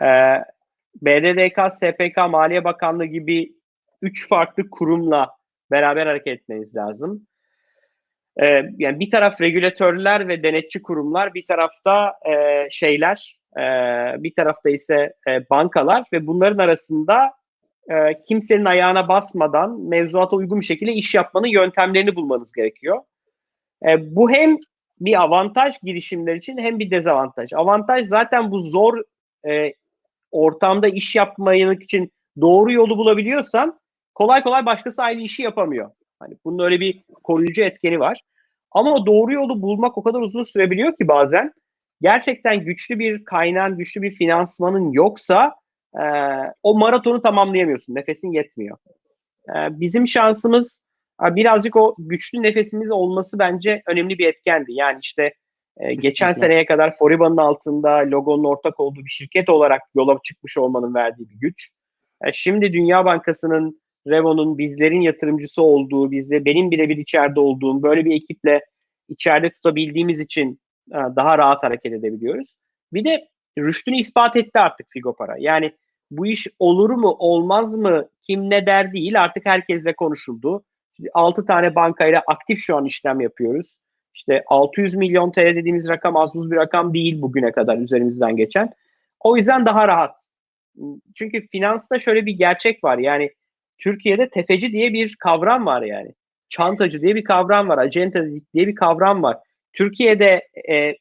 [0.00, 0.06] E,
[1.02, 3.52] BDDK, SPK, Maliye Bakanlığı gibi
[4.02, 5.36] üç farklı kurumla
[5.70, 7.26] beraber hareket etmeniz lazım.
[8.42, 13.62] Ee, yani bir taraf regülatörler ve denetçi kurumlar, bir tarafta e, şeyler, e,
[14.22, 17.30] bir tarafta ise e, bankalar ve bunların arasında
[17.90, 23.02] e, kimsenin ayağına basmadan mevzuata uygun bir şekilde iş yapmanın yöntemlerini bulmanız gerekiyor.
[23.86, 24.56] E, bu hem
[25.00, 27.52] bir avantaj girişimler için hem bir dezavantaj.
[27.52, 29.02] Avantaj zaten bu zor
[29.48, 29.72] e,
[30.30, 33.80] ortamda iş yapmayanık için doğru yolu bulabiliyorsan
[34.14, 35.90] kolay kolay başkası aynı işi yapamıyor.
[36.20, 38.22] Hani bunun öyle bir koruyucu etkeni var.
[38.70, 41.52] Ama doğru yolu bulmak o kadar uzun sürebiliyor ki bazen
[42.02, 45.54] gerçekten güçlü bir kaynağın, güçlü bir finansmanın yoksa
[45.94, 46.04] e,
[46.62, 47.94] o maratonu tamamlayamıyorsun.
[47.94, 48.78] Nefesin yetmiyor.
[49.48, 50.84] E, bizim şansımız
[51.26, 54.72] e, birazcık o güçlü nefesimiz olması bence önemli bir etkendi.
[54.72, 55.34] Yani işte
[55.76, 60.94] e, geçen seneye kadar Foriba'nın altında logonun ortak olduğu bir şirket olarak yola çıkmış olmanın
[60.94, 61.70] verdiği bir güç.
[62.26, 68.14] E, şimdi Dünya Bankası'nın Revo'nun bizlerin yatırımcısı olduğu, bizde benim birebir içeride olduğum böyle bir
[68.14, 68.60] ekiple
[69.08, 72.54] içeride tutabildiğimiz için e, daha rahat hareket edebiliyoruz.
[72.92, 75.34] Bir de rüştünü ispat etti artık Figo Para.
[75.38, 75.72] Yani
[76.10, 80.64] bu iş olur mu olmaz mı kim ne der değil artık herkesle konuşuldu.
[81.14, 83.76] 6 tane bankayla aktif şu an işlem yapıyoruz.
[84.14, 88.72] İşte 600 milyon TL dediğimiz rakam az buz bir rakam değil bugüne kadar üzerimizden geçen.
[89.20, 90.16] O yüzden daha rahat.
[91.14, 92.98] Çünkü finansta şöyle bir gerçek var.
[92.98, 93.30] Yani
[93.78, 96.14] Türkiye'de tefeci diye bir kavram var yani.
[96.48, 97.78] Çantacı diye bir kavram var.
[97.78, 99.36] Acenta diye bir kavram var.
[99.72, 100.96] Türkiye'de e,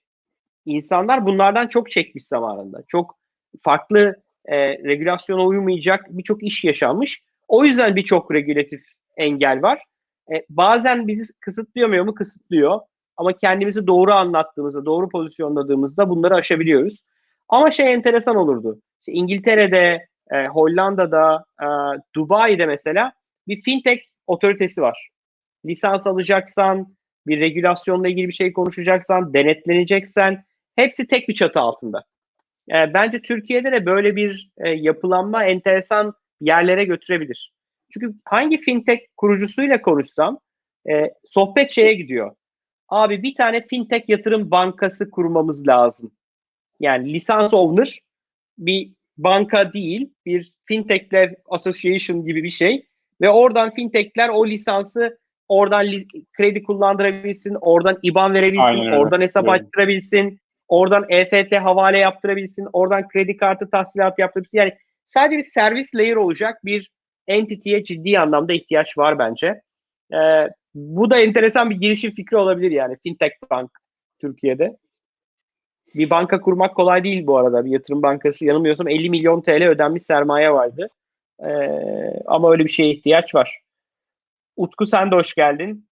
[0.66, 2.84] insanlar bunlardan çok çekmiş zamanında.
[2.88, 3.18] Çok
[3.62, 7.22] farklı e, regülasyona uymayacak birçok iş yaşanmış.
[7.48, 8.84] O yüzden birçok regülatif
[9.18, 9.84] engel var.
[10.32, 12.16] E, bazen bizi kısıtlıyor mu?
[12.16, 12.80] Kısıtlıyor.
[13.18, 17.04] Ama kendimizi doğru anlattığımızda, doğru pozisyonladığımızda bunları aşabiliyoruz.
[17.50, 18.82] Ama şey enteresan olurdu.
[19.00, 21.68] İşte İngiltere'de, e, Hollanda'da, e,
[22.16, 23.12] Dubai'de mesela
[23.48, 25.10] bir fintech otoritesi var.
[25.66, 26.96] Lisans alacaksan,
[27.28, 30.44] bir regülasyonla ilgili bir şey konuşacaksan, denetleneceksen
[30.76, 32.04] hepsi tek bir çatı altında.
[32.70, 37.54] E, bence Türkiye'de de böyle bir e, yapılanma enteresan yerlere götürebilir.
[37.94, 40.40] Çünkü hangi fintech kurucusuyla konuşsam
[40.90, 42.36] e, sohbet şeye gidiyor.
[42.90, 46.12] Abi bir tane fintech yatırım bankası kurmamız lazım.
[46.80, 48.00] Yani lisans owner
[48.58, 52.86] bir banka değil, bir fintechler association gibi bir şey
[53.22, 59.48] ve oradan fintechler o lisansı oradan li- kredi kullandırabilsin, oradan IBAN verebilsin, Aynen oradan hesap
[59.48, 59.62] Evet.
[59.62, 64.58] açtırabilsin, oradan EFT havale yaptırabilsin, oradan kredi kartı tahsilatı yaptırabilsin.
[64.58, 64.74] Yani
[65.06, 66.92] sadece bir servis layer olacak bir
[67.28, 69.62] entity'ye ciddi anlamda ihtiyaç var bence.
[70.14, 73.72] Ee, bu da enteresan bir girişim fikri olabilir yani fintech bank
[74.22, 74.78] Türkiye'de.
[75.96, 77.66] Bir banka kurmak kolay değil bu arada.
[77.66, 80.90] Bir yatırım bankası yanılmıyorsam 50 milyon TL ödenmiş sermaye vardı.
[81.40, 81.50] Ee,
[82.26, 83.62] ama öyle bir şeye ihtiyaç var.
[84.58, 85.88] Utku sen de hoş geldin.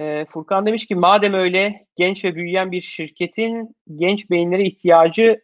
[0.00, 5.40] Ee, Furkan demiş ki madem öyle genç ve büyüyen bir şirketin genç beyinlere ihtiyacı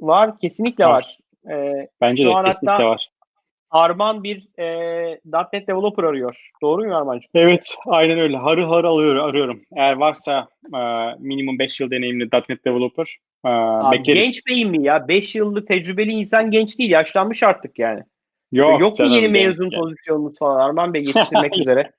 [0.00, 0.38] var.
[0.38, 0.92] Kesinlikle Var.
[0.92, 1.18] var.
[1.54, 3.10] Ee, Bence şu de kesinlikle hatta var.
[3.70, 5.20] Arman bir e,
[5.52, 6.50] .NET developer arıyor.
[6.62, 7.30] Doğru mu Armancığım?
[7.34, 8.36] Evet, aynen öyle.
[8.36, 9.62] Harı harı alıyor, arıyorum.
[9.76, 10.78] Eğer varsa e,
[11.18, 14.22] minimum 5 yıl deneyimli .NET developer e, Abi bekleriz.
[14.22, 15.08] genç beyin mi ya?
[15.08, 16.90] 5 yıllık tecrübeli insan genç değil.
[16.90, 18.02] Yaşlanmış artık yani.
[18.52, 19.80] Yok, Yok mu yeni mezun genç.
[19.80, 21.92] pozisyonunuz falan Arman Bey yetiştirmek üzere?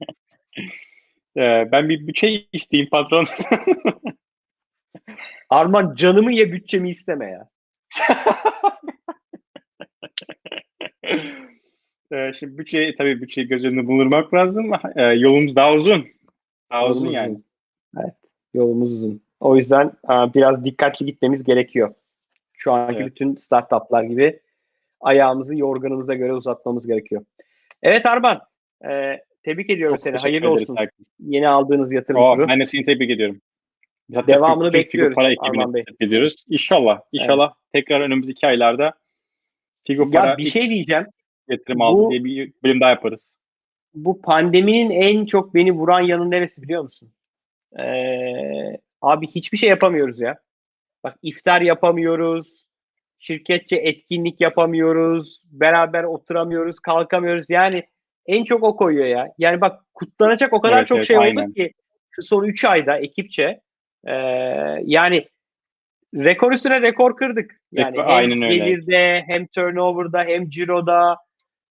[1.37, 3.25] E, ben bir bütçe isteyeyim patron.
[5.49, 7.49] Arman canımı ye bütçemi isteme ya.
[12.11, 14.71] e, şimdi bütçe, tabii bütçeyi göz önünde bulundurmak lazım.
[14.95, 16.05] E, yolumuz daha uzun.
[16.71, 17.31] Daha uzun Yolumuz yani.
[17.31, 17.43] uzun.
[18.03, 18.13] Evet.
[18.53, 19.21] Yolumuz uzun.
[19.39, 21.93] O yüzden a, biraz dikkatli gitmemiz gerekiyor.
[22.53, 23.07] Şu anki Evet.
[23.07, 24.39] bütün startuplar gibi
[25.01, 27.25] ayağımızı yorganımıza göre uzatmamız gerekiyor.
[27.83, 28.41] Evet Arman.
[28.89, 30.17] e, tebrik ediyorum Çok seni.
[30.17, 30.75] Hayırlı ederiz olsun.
[30.75, 31.11] herkese.
[31.19, 32.47] Yeni aldığınız yatırım Oh, turu.
[32.47, 33.41] ben de seni tebrik ediyorum.
[34.13, 35.35] Hatta Devamını Figo bekliyoruz Para Bey.
[35.83, 36.45] tebrik ediyoruz.
[36.49, 38.93] İnşallah, inşallah tekrar önümüzdeki aylarda
[39.87, 40.71] Figo Para Ya bir şey X
[41.49, 43.37] Bu- aldı diye bir bölüm daha yaparız.
[43.93, 47.11] bu pandeminin en çok beni vuran yanı neresi biliyor musun?
[47.79, 50.39] Ee, abi hiçbir şey yapamıyoruz ya.
[51.03, 52.65] Bak iftar yapamıyoruz.
[53.19, 55.41] Şirketçe etkinlik yapamıyoruz.
[55.51, 57.45] Beraber oturamıyoruz, kalkamıyoruz.
[57.49, 57.83] Yani
[58.25, 59.33] en çok o koyuyor ya.
[59.37, 61.45] Yani bak kutlanacak o kadar Evet, çok evet, şey aynen.
[61.45, 61.73] oldu ki
[62.11, 63.61] şu son 3 ayda ekipçe.
[64.07, 64.13] Ee,
[64.85, 65.27] yani
[66.15, 67.61] rekor üstüne rekor kırdık.
[67.71, 68.57] Yani Rekor- hem aynen öyle.
[68.57, 71.17] gelirde hem turnover'da hem ciroda e,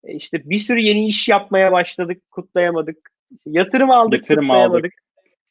[0.05, 3.11] işte bir sürü yeni iş yapmaya başladık, kutlayamadık.
[3.31, 4.93] İşte yatırım aldık, Yatırım kutlayamadık.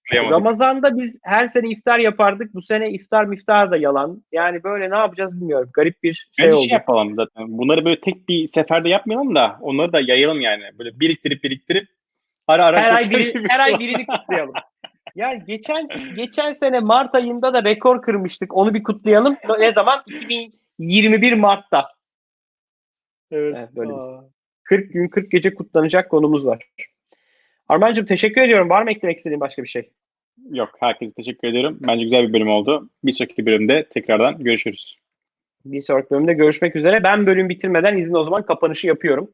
[0.05, 0.33] Kutlayamadık.
[0.33, 2.53] Ramazan'da biz her sene iftar yapardık.
[2.53, 4.23] Bu sene iftar miftar da yalan.
[4.31, 5.69] Yani böyle ne yapacağız bilmiyorum.
[5.73, 6.65] Garip bir şey Bence oldu.
[6.65, 7.57] şey yapalım zaten.
[7.57, 10.63] Bunları böyle tek bir seferde yapmayalım da onları da yayalım yani.
[10.79, 11.87] Böyle biriktirip biriktirip
[12.47, 14.53] ara ara her ay biri, gibi her ay birini kutlayalım.
[15.15, 18.57] Yani geçen geçen sene Mart ayında da rekor kırmıştık.
[18.57, 19.37] Onu bir kutlayalım.
[19.59, 20.03] Ne zaman?
[20.07, 21.87] 2021 Mart'ta.
[23.31, 23.55] Evet.
[23.57, 24.23] Evet, böyle Aa.
[24.69, 26.69] 40 gün 40 gece kutlanacak konumuz var.
[27.67, 28.69] Armancığım teşekkür ediyorum.
[28.69, 29.89] Var mı eklemek istediğin başka bir şey?
[30.49, 31.77] Yok herkese teşekkür ediyorum.
[31.81, 32.89] Bence güzel bir bölüm oldu.
[33.03, 34.97] Bir sonraki bölümde tekrardan görüşürüz.
[35.65, 37.03] Bir sonraki bölümde görüşmek üzere.
[37.03, 39.33] Ben bölüm bitirmeden izin o zaman kapanışı yapıyorum.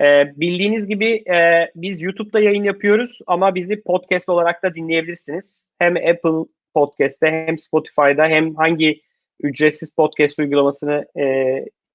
[0.00, 5.70] Ee, bildiğiniz gibi e, biz YouTube'da yayın yapıyoruz ama bizi podcast olarak da dinleyebilirsiniz.
[5.78, 9.00] Hem Apple Podcast'te hem Spotify'da hem hangi
[9.40, 11.24] ücretsiz podcast uygulamasını e,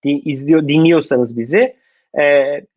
[0.04, 1.81] din- izliyor dinliyorsanız bizi
[2.20, 2.22] e,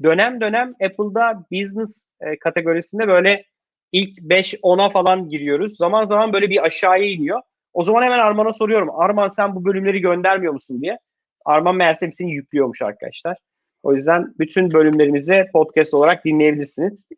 [0.02, 3.44] dönem dönem Apple'da business e, kategorisinde böyle
[3.92, 5.76] ilk 5-10'a falan giriyoruz.
[5.76, 7.40] Zaman zaman böyle bir aşağıya iniyor.
[7.72, 8.90] O zaman hemen Arman'a soruyorum.
[8.92, 10.98] Arman sen bu bölümleri göndermiyor musun diye.
[11.44, 13.36] Arman meğerse hepsini yüklüyormuş arkadaşlar.
[13.82, 17.08] O yüzden bütün bölümlerimizi podcast olarak dinleyebilirsiniz.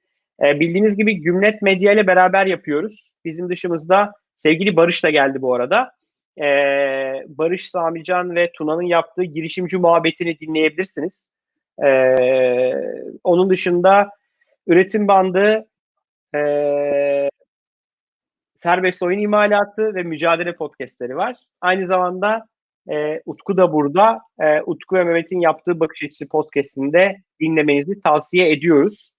[0.43, 3.11] Ee, bildiğiniz gibi Gümlet Medya ile beraber yapıyoruz.
[3.25, 5.91] Bizim dışımızda sevgili Barış da geldi bu arada.
[6.39, 11.29] Ee, Barış Samican ve Tuna'nın yaptığı girişimci muhabbetini dinleyebilirsiniz.
[11.85, 12.75] Ee,
[13.25, 14.11] onun dışında
[14.67, 15.67] üretim bandı,
[16.35, 17.29] ee,
[18.57, 21.37] serbest oyun imalatı ve mücadele podcastleri var.
[21.61, 22.47] Aynı zamanda
[22.91, 24.21] e, Utku da burada.
[24.41, 29.11] E, Utku ve Mehmet'in yaptığı bakış açısı podcastini de dinlemenizi tavsiye ediyoruz.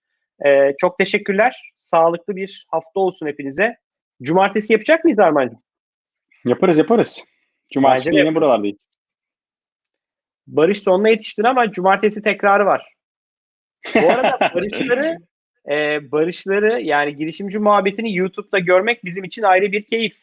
[0.45, 1.71] E, çok teşekkürler.
[1.77, 3.75] Sağlıklı bir hafta olsun hepinize.
[4.21, 5.59] Cumartesi yapacak mıyız Armancığım?
[6.45, 7.25] Yaparız yaparız.
[7.73, 8.87] Cumartesi yine buralardayız.
[10.47, 12.93] Barış sonuna yetiştin ama cumartesi tekrarı var.
[13.95, 15.17] Bu arada barışları
[15.69, 20.17] e, barışları yani girişimci muhabbetini YouTube'da görmek bizim için ayrı bir keyif.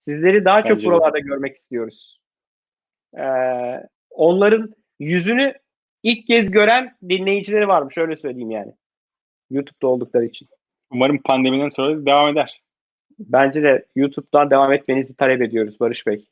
[0.00, 0.90] Sizleri daha çok Bence de.
[0.90, 2.20] buralarda görmek istiyoruz.
[3.18, 3.24] E,
[4.10, 5.54] onların yüzünü
[6.02, 8.72] ilk kez gören dinleyicileri varmış öyle söyleyeyim yani.
[9.50, 10.48] YouTube'da oldukları için.
[10.90, 12.62] Umarım pandemiden sonra devam eder.
[13.18, 16.26] Bence de YouTube'dan devam etmenizi talep ediyoruz Barış Bey.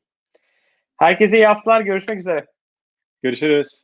[0.96, 1.80] Herkese iyi haftalar.
[1.80, 2.46] Görüşmek üzere.
[3.22, 3.82] Görüşürüz.